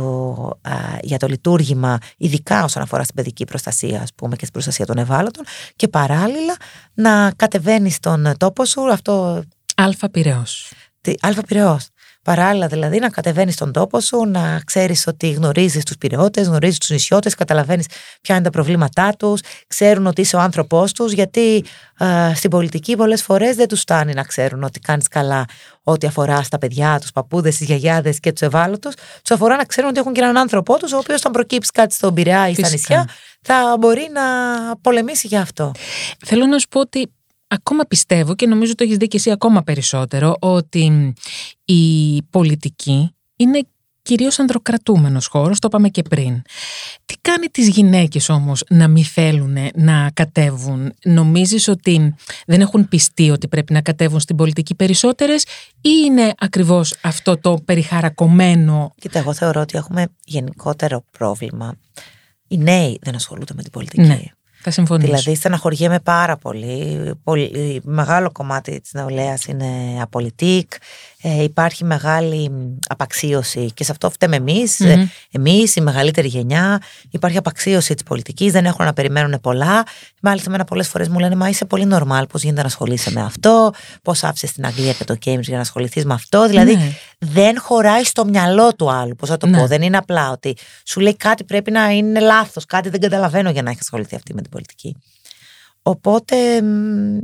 [0.63, 4.87] α, για το λειτουργήμα, ειδικά όσον αφορά στην παιδική προστασία, ας πούμε, και στην προστασία
[4.87, 5.45] των ευάλωτων,
[5.77, 6.57] και παράλληλα
[6.95, 8.93] να κατεβαίνεις στον τόπο σου.
[8.93, 9.43] Αυτό
[9.81, 10.73] Αλφα Πυραιός.
[11.01, 11.89] Τι, Αλφα Πυραιός.
[12.23, 16.91] Παράλληλα δηλαδή να κατεβαίνεις στον τόπο σου, να ξέρεις ότι γνωρίζεις τους πυρεώτε, γνωρίζεις τους
[16.91, 17.87] νησιώτες, καταλαβαίνεις
[18.21, 21.65] ποια είναι τα προβλήματά τους, ξέρουν ότι είσαι ο άνθρωπός τους, γιατί
[21.99, 25.45] ε, στην πολιτική πολλές φορές δεν τους φτάνει να ξέρουν ότι κάνεις καλά
[25.83, 28.95] ό,τι αφορά στα παιδιά, τους παππούδες, τις γιαγιάδες και τους ευάλωτους.
[28.95, 31.95] Τους αφορά να ξέρουν ότι έχουν και έναν άνθρωπό τους, ο οποίος, όταν προκύψει κάτι
[31.95, 33.09] στον Πειραιά ή στα νησιά,
[33.43, 34.23] θα μπορεί να
[34.77, 35.73] πολεμήσει για αυτό.
[36.27, 37.13] Θέλω να σου πω ότι
[37.51, 41.15] ακόμα πιστεύω και νομίζω το έχεις δει και εσύ ακόμα περισσότερο ότι
[41.65, 43.61] η πολιτική είναι
[44.03, 46.43] κυρίως ανδροκρατούμενος χώρος, το είπαμε και πριν.
[47.07, 52.15] Τι κάνει τις γυναίκες όμως να μην θέλουν να κατέβουν; Νομίζεις ότι
[52.47, 55.43] δεν έχουν πιστεί ότι πρέπει να κατέβουν στην πολιτική περισσότερες
[55.81, 61.75] ή είναι ακριβώς αυτό το περιχαρακωμένο; Κοίτα, εγώ θεωρώ ότι έχουμε γενικότερο πρόβλημα.
[62.49, 64.01] Οι νέοι δεν ασχολούνται με την πολιτική.
[64.01, 64.21] Ναι.
[64.63, 65.07] Θα συμφωνήσω.
[65.07, 67.11] Δηλαδή, στεναχωριέμαι πάρα πολύ.
[67.25, 69.67] πολύ μεγάλο κομμάτι της νεολαίας είναι
[70.01, 70.73] απολυτικ.
[71.23, 72.51] Ε, υπάρχει μεγάλη
[72.89, 74.79] απαξίωση και σε αυτό φταίμε εμείς.
[74.79, 75.07] Μμμ.
[75.31, 76.83] Εμείς, η μεγαλύτερη γενιά.
[77.11, 79.85] Υπάρχει απαξίωση της πολιτικής, δεν έχουν να περιμένουν πολλά.
[80.23, 83.21] Μάλιστα, εμένα πολλές φορές μου λένε Μα είσαι πολύ normal, πώς γίνεται να ασχολείσαι με
[83.21, 83.71] αυτό,
[84.03, 86.47] πώς άφησες την Αγγλία και το Cambridge για να ασχοληθείς με αυτό.
[86.49, 86.93] Δηλαδή, Ναι.
[87.19, 89.15] δεν χωράει στο μυαλό του άλλου.
[89.15, 89.59] Πώς θα το Ναι.
[89.59, 93.51] πω, δεν είναι απλά ότι σου λέει κάτι πρέπει να είναι λάθος, κάτι δεν καταλαβαίνω
[93.51, 94.97] για να έχει ασχοληθεί αυτή με την πολιτική.
[95.83, 97.19] Οπότε μ,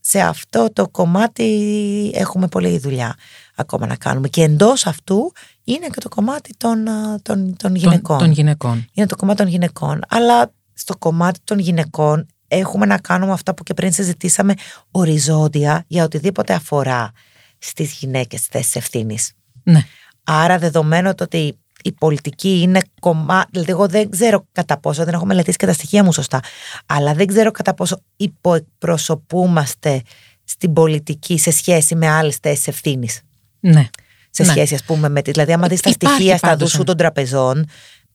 [0.00, 3.14] σε αυτό το κομμάτι έχουμε πολλή δουλειά
[3.54, 4.28] ακόμα να κάνουμε.
[4.28, 5.32] Και εντός αυτού
[5.64, 8.18] είναι και το κομμάτι των, α, των, των γυναικών.
[8.18, 8.86] Των, των γυναικών.
[8.92, 10.00] Είναι το κομμάτι των γυναικών.
[10.08, 14.54] Αλλά στο κομμάτι των γυναικών έχουμε να κάνουμε αυτά που και πριν συζητήσαμε
[14.90, 17.10] οριζόντια για οτιδήποτε αφορά
[17.58, 19.32] στις γυναίκες στις θέσεις ευθύνης.
[19.62, 19.86] Ναι.
[20.24, 25.14] Άρα δεδομένου το ότι η πολιτική είναι κομμάτι, δηλαδή εγώ δεν ξέρω κατά πόσο, δεν
[25.14, 26.40] έχω μελετήσει και τα στοιχεία μου σωστά,
[26.86, 30.02] αλλά δεν ξέρω κατά πόσο υποεκπροσωπούμαστε
[30.44, 33.20] στην πολιτική σε σχέση με άλλες θέσεις ευθύνης.
[33.60, 33.88] Ναι.
[34.30, 34.48] Σε Ναι.
[34.50, 35.30] σχέση, ας πούμε, με τη.
[35.30, 36.84] Δηλαδή, άμα δεις τα Υπάρχει στοιχεία στα πάντως, δουσού ναι.
[36.84, 37.66] των τραπεζών,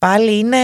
[0.02, 0.58] πάλι είναι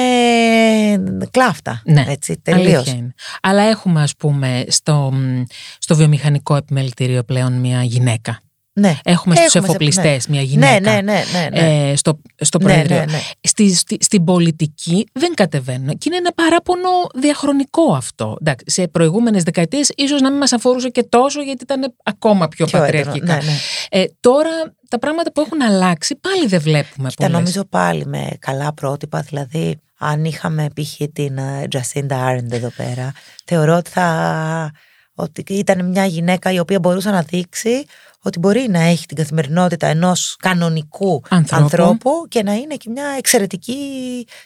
[1.30, 1.82] κλάφτα.
[1.84, 2.04] Ναι.
[2.08, 2.74] Έτσι, τελείως.
[2.74, 3.14] Αλήθεια είναι.
[3.42, 5.42] Αλλά έχουμε, ας πούμε, στο, μ,
[5.78, 8.40] στο βιομηχανικό επιμελητήριο πλέον μια γυναίκα.
[8.78, 8.96] Ναι.
[9.04, 10.80] Έχουμε στους Έχουμε σε- εφοπλιστές μια Ναι, γυναίκα.
[10.80, 11.60] ναι, ναι, ναι.
[11.60, 11.90] ναι.
[11.90, 12.96] Ε, στο, στο Ναι, Προεδρείο.
[12.98, 13.20] ναι, ναι.
[13.40, 15.88] Στη, στη- στην πολιτική δεν κατεβαίνουν.
[15.88, 18.36] Και είναι ένα παράπονο διαχρονικό αυτό.
[18.40, 22.66] Εντάξει, σε προηγούμενες δεκαετίες ίσως να μην μας αφορούσε και τόσο γιατί ήταν ακόμα πιο,
[22.66, 23.34] Πιο έντονο, πατριαρχικά.
[23.36, 23.56] ναι, ναι.
[24.02, 24.50] Ε, τώρα
[24.88, 27.38] τα πράγματα που έχουν αλλάξει πάλι δεν βλέπουμε Κοίτα, πολλές.
[27.38, 30.96] νομίζω πάλι με καλά πρότυπα, δηλαδή αν είχαμε π.χ.
[31.12, 33.12] την ε, Jacinda Arendt εδώ πέρα,
[33.44, 34.70] θεωρώ ότι θα
[35.14, 37.84] ότι ήταν μια γυναίκα η οποία μπορούσε να δείξει
[38.22, 41.62] ότι μπορεί να έχει την καθημερινότητα ενός κανονικού Ανθρώπου.
[41.62, 43.76] ανθρώπου, και να είναι και μια εξαιρετική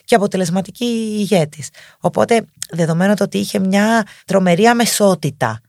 [0.05, 1.69] και αποτελεσματική ηγέτης.
[2.01, 5.61] Οπότε, δεδομένου το ότι είχε μια τρομερή αμεσότητα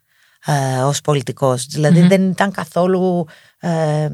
[0.45, 2.07] ε, ως πολιτικός, δηλαδή Μμμ.
[2.07, 3.27] δεν ήταν καθόλου
[3.59, 4.09] ε, ε,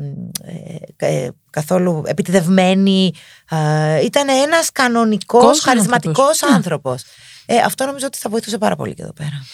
[0.97, 3.13] ε, καθόλου επιτιδευμένη.
[3.49, 6.49] Ε, ήταν ένας κανονικός, Κος χαρισματικός άνθρωπος.
[6.49, 6.55] Ναι.
[6.55, 7.03] άνθρωπος.
[7.45, 9.45] Ε, αυτό νομίζω ότι θα βοηθούσε πάρα πολύ και εδώ πέρα.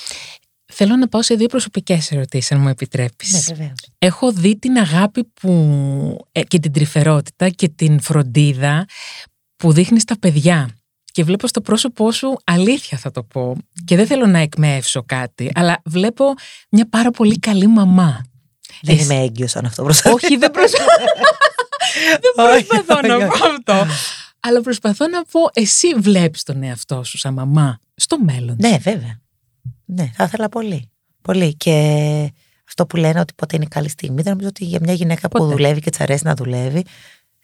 [0.77, 3.31] Θέλω να πάω σε δύο προσωπικές ερωτήσεις, αν μου επιτρέπεις.
[3.31, 3.79] Ναι, βεβαίως.
[3.97, 5.51] Έχω δει την αγάπη που,
[6.31, 8.85] ε, και την τρυφερότητα και την φροντίδα
[9.55, 10.69] που δείχνεις στα παιδιά.
[11.11, 15.51] Και βλέπω στο πρόσωπό σου, αλήθεια θα το πω, και δεν θέλω να εκμεύσω κάτι,
[15.53, 16.25] αλλά βλέπω
[16.69, 18.25] μια πάρα πολύ καλή μαμά.
[18.81, 20.13] Δεν Εσύ- είμαι έγκυος σαν αυτό προσωπικά.
[20.15, 20.77] Όχι, δεν, προσπα...
[22.35, 23.25] δεν Όχι, προσπαθώ να όχι.
[23.39, 23.93] πω αυτό.
[24.39, 28.55] Αλλά προσπαθώ να πω, εσύ βλέπεις τον εαυτό σου σαν μαμά στο μέλλον.
[28.59, 29.19] Ναι, βέβαια.
[29.85, 30.89] Ναι, θα ήθελα πολύ.
[31.21, 31.55] Πολύ.
[31.55, 31.71] Και
[32.67, 35.37] αυτό που λένε ότι ποτέ είναι καλή στιγμή, δεν νομίζω ότι για μια γυναίκα που
[35.37, 35.51] Ποτέ.
[35.53, 36.83] δουλεύει και της αρέσει να δουλεύει,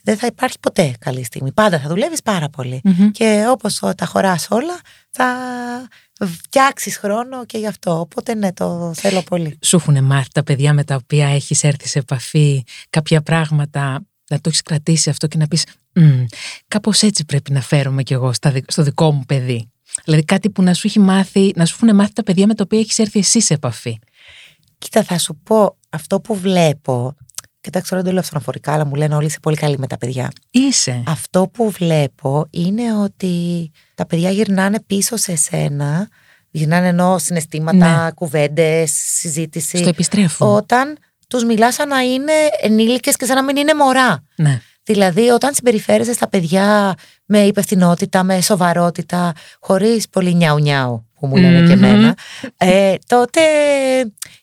[0.04, 1.52] δεν θα υπάρχει ποτέ καλή στιγμή.
[1.52, 2.82] Πάντα θα δουλεύεις πάρα πολύ.
[2.84, 3.12] Μμμ.
[3.12, 4.80] Και όπως τα χωράς όλα,
[5.10, 5.26] θα
[6.26, 8.00] φτιάξεις χρόνο και γι' αυτό.
[8.00, 9.58] Οπότε ναι, το θέλω πολύ.
[9.62, 14.38] Σου έχουν μάθει τα παιδιά με τα οποία έχεις έρθει σε επαφή κάποια πράγματα, να
[14.38, 16.24] το έχεις κρατήσει αυτό και να πεις «Μμ,
[16.68, 19.72] κάπως έτσι πρέπει να φέρομαι κι εγώ στα δι- στο δικό μου παιδί».
[20.04, 22.64] Δηλαδή κάτι που να σου, έχει μάθει, να σου έχουν μάθει τα παιδιά με τα
[22.64, 24.00] οποία έχεις έρθει εσύ σε επαφή.
[24.78, 27.16] Κοίτα, θα σου πω αυτό που βλέπω.
[27.62, 29.98] Κοιτάξτε, τώρα δεν το λέω αυτονοφορικά, αλλά μου λένε όλοι είσαι πολύ καλή με τα
[29.98, 30.32] παιδιά.
[30.52, 31.04] Είσαι.
[31.08, 36.10] Αυτό που βλέπω είναι ότι τα παιδιά γυρνάνε πίσω σε σένα,
[36.52, 38.12] γυρνάνε ενώ συναισθήματα, Ναι.
[38.12, 40.48] κουβέντες, συζήτηση, Στο επιστρέφουν.
[40.56, 42.32] όταν τους μιλάς σαν να είναι
[42.62, 44.24] ενήλικες και σαν να μην είναι μωρά.
[44.36, 44.62] Ναι.
[44.92, 46.94] Δηλαδή, όταν συμπεριφέρεσαι στα παιδιά
[47.26, 51.84] με υπευθυνότητα, με σοβαρότητα, χωρίς πολύ νιάου νιάου που μου λένε και Μμμ.
[51.84, 52.16] εμένα,
[52.58, 53.42] ε, τότε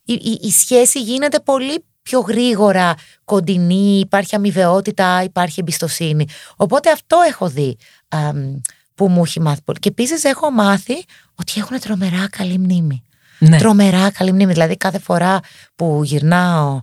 [0.04, 2.94] η, η- η σχέση γίνεται πολύ πιο γρήγορα
[3.24, 6.26] κοντινή, υπάρχει αμοιβαιότητα, υπάρχει εμπιστοσύνη.
[6.56, 7.76] Οπότε αυτό έχω δει
[8.08, 8.60] αμ,
[8.94, 9.78] που μου έχει μάθει πολύ.
[9.78, 10.94] Και επίσης έχω μάθει
[11.34, 13.02] ότι έχουν τρομερά καλή μνήμη.
[13.38, 13.58] ναι.
[13.58, 14.52] Τρομερά καλή μνήμη.
[14.52, 15.40] Δηλαδή, κάθε φορά
[15.76, 16.80] που γυρνάω ε,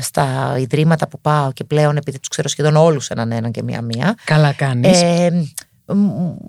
[0.00, 4.14] στα ιδρύματα που πάω και πλέον, επειδή τους ξέρω σχεδόν όλους έναν έναν και μία-μία.
[4.24, 5.02] Καλά κάνεις.
[5.02, 5.48] Ε,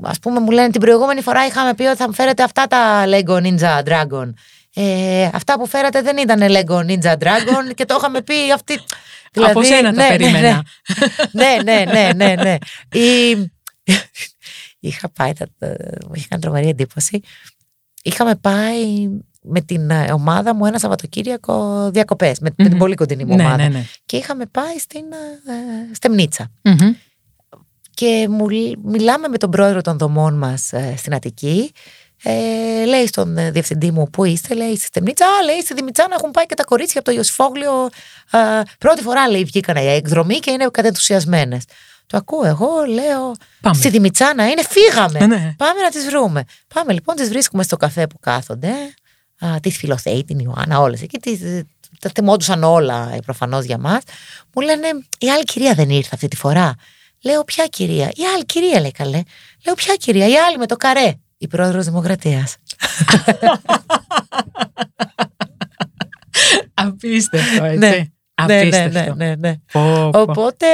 [0.02, 3.04] Α πούμε, μου λένε την προηγούμενη φορά είχαμε πει ότι θα μου φέρετε αυτά τα
[3.08, 4.30] Lego Ninja Dragon.
[4.74, 8.80] Ε, αυτά που φέρατε δεν ήταν Lego Ninja Dragon και το είχαμε πει αυτή.
[9.36, 10.64] Από σένα τα ναι, ναι, περίμενα.
[11.32, 12.56] ναι, ναι, ναι, ναι, ναι.
[13.02, 13.52] Ή-
[14.80, 15.76] Είχα πάει, τα- τα-
[16.08, 17.22] μου είχε κάνει τρομερή εντύπωση.
[18.04, 19.08] Είχαμε πάει
[19.50, 22.80] με την ε, ομάδα μου ένα Σαββατοκύριακο διακοπές, με, με την Μμμ.
[22.80, 23.58] πολύ κοντινή μου ναι, ομάδα.
[23.58, 23.86] ναι, ναι.
[24.06, 26.52] Και είχαμε πάει στην ε, ε, Στεμνίτσα.
[26.62, 26.94] Μμμ.
[27.94, 31.72] Και μου, λ- μιλάμε με τον πρόεδρο των δομών μας ε, στην Αττική.
[32.24, 35.26] Ε, λέει στον ε, διευθυντή μου, Πού είστε, λέει στη Στεμνίτσα.
[35.26, 37.90] Α, λέει στη Δημητσάνα έχουν πάει και τα κορίτσια από το Ιωσφόγλιο.
[38.32, 41.58] Ε, πρώτη φορά, λέει, βγήκαν για εκδρομή και είναι κατενθουσιασμένε.
[42.08, 43.32] Το ακούω εγώ, λέω.
[43.62, 43.76] Πάμε.
[43.76, 45.20] Στη Δημητσάνα είναι, φύγαμε.
[45.20, 45.54] Ε, ναι.
[45.58, 46.44] Πάμε να τις βρούμε.
[46.74, 48.72] Πάμε λοιπόν, τις βρίσκουμε στο καφέ που κάθονται.
[49.62, 51.18] Της Φιλοθέη, την Ιωάννα, όλες εκεί.
[51.20, 51.40] Τις,
[52.00, 54.02] τα θυμόντουσαν όλα προφανώς για μας.
[54.54, 54.88] Μου λένε,
[55.20, 56.76] η άλλη κυρία δεν ήρθε αυτή τη φορά.
[57.24, 59.22] Λέω, ποια κυρία; Η άλλη κυρία λέει καλέ.
[59.66, 61.14] Λέω, ποια κυρία; Η άλλη με το καρέ.
[61.38, 62.56] Η πρόεδρος Δημοκρατίας.
[66.74, 67.78] Απίστευτο, έτσι.
[67.78, 67.90] Ναι.
[68.48, 69.14] Ναι, ναι, Απίστευτο.
[69.16, 69.54] ναι, ναι, ναι.
[69.72, 70.20] Πω, πω.
[70.20, 70.66] Οπότε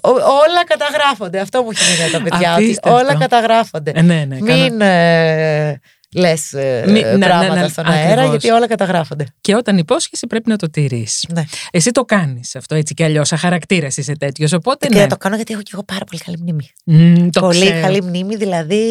[0.00, 1.40] ο- όλα καταγράφονται.
[1.40, 2.54] Αυτό μου έχει μείνει από τα παιδιά.
[2.54, 2.98] Ότι Απίστευτο.
[2.98, 3.92] όλα καταγράφονται.
[3.94, 4.62] Ε, ναι, ναι, καλά.
[4.62, 5.80] Μην ε,
[6.14, 6.50] λες
[6.86, 8.30] Μη- ναι, ναι, πράγματα ναι, στον αέρα, ακριβώς.
[8.30, 9.26] γιατί όλα καταγράφονται.
[9.40, 11.26] Και όταν υπόσχεσαι πρέπει να το τηρείς.
[11.32, 11.44] Ναι.
[11.70, 13.32] Εσύ το κάνεις αυτό έτσι κι αλλιώς.
[13.32, 14.52] Αχαρακτήρα είσαι τέτοιος.
[14.52, 15.06] Οπότε Και ναι.
[15.06, 16.68] το κάνω γιατί έχω και εγώ πάρα πολύ καλή μνήμη.
[16.84, 17.80] Μμ, το πολύ ξέρω.
[17.80, 18.82] καλή μνήμη, δηλαδή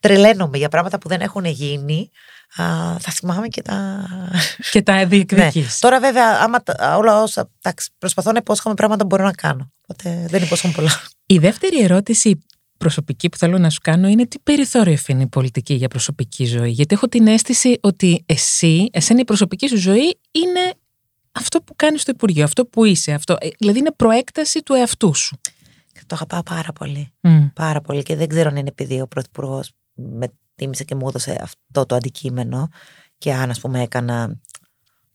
[0.00, 2.10] τρελαίνομαι για πράγματα που δεν έχουν γίνει.
[2.56, 2.64] Α,
[2.98, 4.06] θα θυμάμαι και τα.
[4.72, 5.06] Και τα Ναι.
[5.06, 5.78] διεκδικείς.
[5.78, 7.50] Τώρα, βέβαια, άμα τα- όλα όσα.
[7.62, 9.72] εντάξει, προσπαθώ να υπόσχομαι πράγματα που μπορώ να κάνω.
[9.88, 10.90] Οπότε δεν υπόσχομαι πολλά.
[11.26, 12.44] Η δεύτερη ερώτηση
[12.78, 16.70] προσωπική που θέλω να σου κάνω είναι τι περιθώριο αφήνει η πολιτική για προσωπική ζωή.
[16.70, 20.74] Γιατί έχω την αίσθηση ότι εσύ, εσένα η προσωπική σου ζωή είναι
[21.32, 23.12] αυτό που κάνεις στο Υπουργείο, αυτό που είσαι.
[23.12, 25.38] Αυτό, ε, δηλαδή είναι προέκταση του εαυτού σου.
[26.06, 27.12] Το αγαπάω πάρα πολύ.
[27.20, 27.46] Μμ.
[27.54, 31.38] Πάρα πολύ και δεν ξέρω αν είναι επειδή ο Πρωθυπουργός με τίμησε και μου έδωσε
[31.42, 32.68] αυτό το αντικείμενο
[33.18, 34.40] και αν ας πούμε έκανα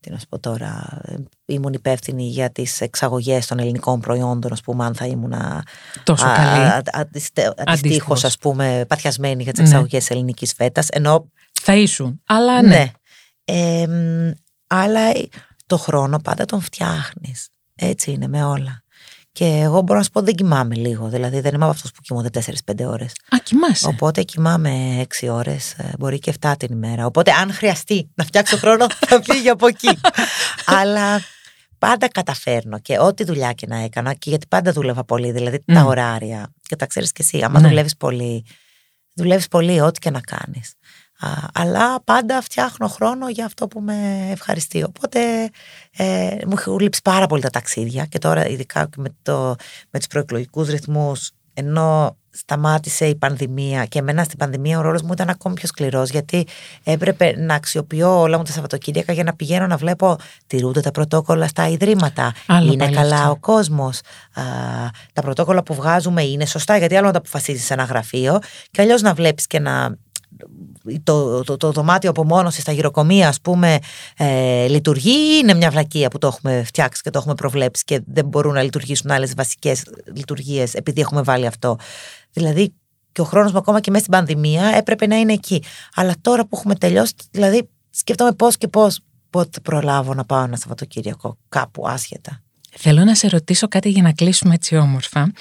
[0.01, 4.61] τι να σου πω τώρα, ε, ήμουν υπεύθυνη για τις εξαγωγές των ελληνικών προϊόντων, ας
[4.61, 5.33] πούμε, αν θα ήμουν
[6.03, 6.81] Τόσο καλή.
[7.65, 9.67] αντιστοίχως, ας πούμε, παθιασμένη για τις Ναι.
[9.67, 11.27] εξαγωγές ελληνικής φέτας, ενώ
[11.61, 12.21] Θα ήσουν.
[12.25, 12.67] Αλλά ναι.
[12.67, 12.91] ναι.
[13.45, 14.31] Ε, μ,
[14.67, 15.11] αλλά
[15.65, 17.47] το χρόνο πάντα τον φτιάχνεις.
[17.75, 18.80] Έτσι είναι με όλα.
[19.33, 21.07] Και εγώ μπορώ να σου πω δεν κοιμάμαι λίγο.
[21.07, 22.29] Δηλαδή δεν είμαι από αυτούς που κοιμούνται
[22.65, 23.11] 4-5 ώρες.
[23.11, 23.87] Α, κοιμάσαι.
[23.87, 27.05] Οπότε κοιμάμαι 6 ώρες, μπορεί και 7 την ημέρα.
[27.05, 29.89] Οπότε αν χρειαστεί να φτιάξω χρόνο, θα φύγει από εκεί.
[30.65, 31.21] Αλλά
[31.77, 35.81] πάντα καταφέρνω και ό,τι δουλειά και να έκανα, και γιατί πάντα δούλευα πολύ, δηλαδή τα
[35.81, 35.85] Μμ.
[35.87, 36.53] ωράρια.
[36.67, 37.67] Και τα ξέρεις και εσύ, άμα Ναι.
[37.67, 38.45] δουλεύεις πολύ,
[39.15, 40.73] δουλεύεις πολύ, ό,τι και να κάνεις.
[41.53, 44.83] Αλλά πάντα φτιάχνω χρόνο για αυτό που με ευχαριστεί.
[44.83, 45.19] Οπότε
[45.97, 49.55] ε, μου έχουν λείψει πάρα πολύ τα ταξίδια και τώρα ειδικά και με, το,
[49.89, 55.11] με τους προεκλογικούς ρυθμούς ενώ σταμάτησε η πανδημία και εμένα στην πανδημία ο ρόλος μου
[55.13, 56.47] ήταν ακόμη πιο σκληρός γιατί
[56.83, 60.17] έπρεπε να αξιοποιώ όλα μου τα Σαββατοκύριακα για να πηγαίνω να βλέπω
[60.47, 62.33] τηρούνται τα πρωτόκολλα στα ιδρύματα.
[62.47, 63.31] Άλλο είναι πάλι καλά αυτό.
[63.31, 63.99] ο κόσμος.
[64.33, 64.43] Α,
[65.13, 68.39] τα πρωτόκολλα που βγάζουμε είναι σωστά γιατί άλλο να τα αποφασίζεις σε ένα γραφείο
[68.71, 69.97] και αλλιώς να βλέπεις και να
[71.03, 73.77] το, το, το, δωμάτιο απομόνωσης στα γυροκομεία, ας πούμε,
[74.17, 78.01] ε, λειτουργεί ή είναι μια βλακεία που το έχουμε φτιάξει και το έχουμε προβλέψει και
[78.05, 79.83] δεν μπορούν να λειτουργήσουν άλλες βασικές
[80.15, 81.77] λειτουργίες επειδή έχουμε βάλει αυτό.
[82.31, 82.73] Δηλαδή,
[83.11, 85.63] και ο χρόνος μου ακόμα και μέσα στην πανδημία έπρεπε να είναι εκεί.
[85.95, 90.43] Αλλά τώρα που έχουμε τελειώσει, δηλαδή, σκέφτομαι πώς και πώς πότε θα προλάβω να πάω
[90.43, 92.41] ένα Σαββατοκύριακο κάπου άσχετα.
[92.77, 95.31] Θέλω να σε ρωτήσω κάτι για να κλείσουμε έτσι όμορφα.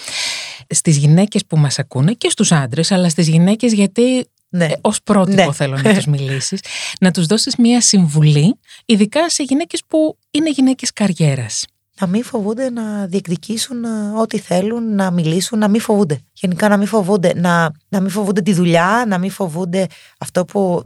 [0.68, 4.64] Στις γυναίκες που μας ακούνε και στους άντρες, αλλά στις γυναίκες γιατί Ναι.
[4.64, 5.53] ε, ως πρότυπο Ναι.
[5.53, 6.61] θέλω να τους μιλήσεις,
[7.01, 11.64] να τους δώσεις μία συμβουλή, ειδικά σε γυναίκες που είναι γυναίκες καριέρας.
[12.01, 13.88] να μην φοβούνται να διεκδικήσουν ε,
[14.20, 16.20] ό,τι θέλουν, να μιλήσουν, να μην φοβούνται.
[16.32, 19.86] Γενικά να μην φοβούνται, να, να μην φοβούνται τη δουλειά, να μην φοβούνται
[20.18, 20.82] αυτό που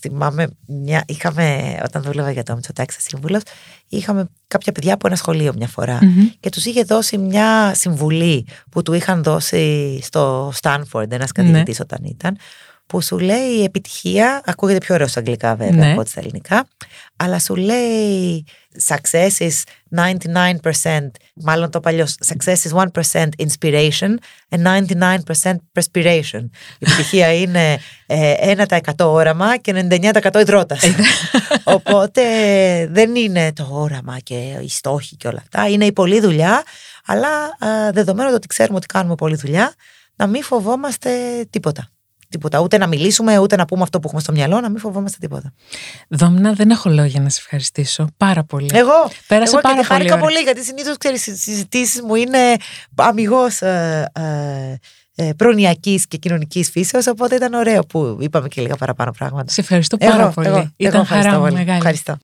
[0.00, 3.40] θυμάμαι, μια, είχαμε, όταν δούλευα για το Μητσοτάκη σύμβουλο,
[3.88, 6.28] είχαμε κάποια παιδιά από ένα σχολείο μια φορά Μμμ.
[6.40, 12.04] και τους είχε δώσει μια συμβουλή που του είχαν δώσει στο Στάνφορντ ένας καθηγητής όταν
[12.04, 12.36] ήταν
[12.86, 15.90] που σου λέει η επιτυχία, ακούγεται πιο ωραίο στα αγγλικά βέβαια Ναι.
[15.90, 16.66] από ό,τι στα ελληνικά,
[17.16, 18.44] αλλά σου λέει
[18.88, 19.62] success is
[19.96, 24.14] 99%, μάλλον το παλιό, success is 1% inspiration
[24.48, 26.40] and 99% perspiration.
[26.78, 30.80] Η επιτυχία είναι ε, 1% όραμα και 99% υδρότας.
[31.64, 32.22] Οπότε
[32.90, 36.62] δεν είναι το όραμα και οι στόχοι και όλα αυτά, είναι η πολλή δουλειά,
[37.06, 37.28] αλλά
[37.68, 39.74] α, δεδομένου ότι ξέρουμε ότι κάνουμε πολλή δουλειά,
[40.16, 41.10] να μην φοβόμαστε
[41.50, 41.88] τίποτα.
[42.34, 42.60] Τίποτα.
[42.60, 45.52] Ούτε να μιλήσουμε, ούτε να πούμε αυτό που έχουμε στο μυαλό, να μην φοβόμαστε τίποτα.
[46.08, 48.70] Δόμνα, δεν έχω λόγια να σε ευχαριστήσω πάρα πολύ.
[48.72, 50.26] Εγώ, Πέρασε εγώ πάρα και πολύ χάρηκα ωραία.
[50.26, 52.38] πολύ, γιατί συνήθως ξέρεις, οι συζητήσεις μου είναι
[52.94, 54.76] αμυγός ε, ε,
[55.16, 57.06] ε, προνοιακή και κοινωνικής φύσεως.
[57.06, 59.52] Οπότε ήταν ωραίο που είπαμε και λίγα παραπάνω πράγματα.
[59.52, 60.46] Σε ευχαριστώ πάρα Εγώ, πολύ.
[60.46, 61.54] εγώ, εγώ Ήταν ευχαριστώ χαρά μου πολύ.
[61.58, 61.76] μεγάλη.
[61.78, 62.16] Ευχαριστώ.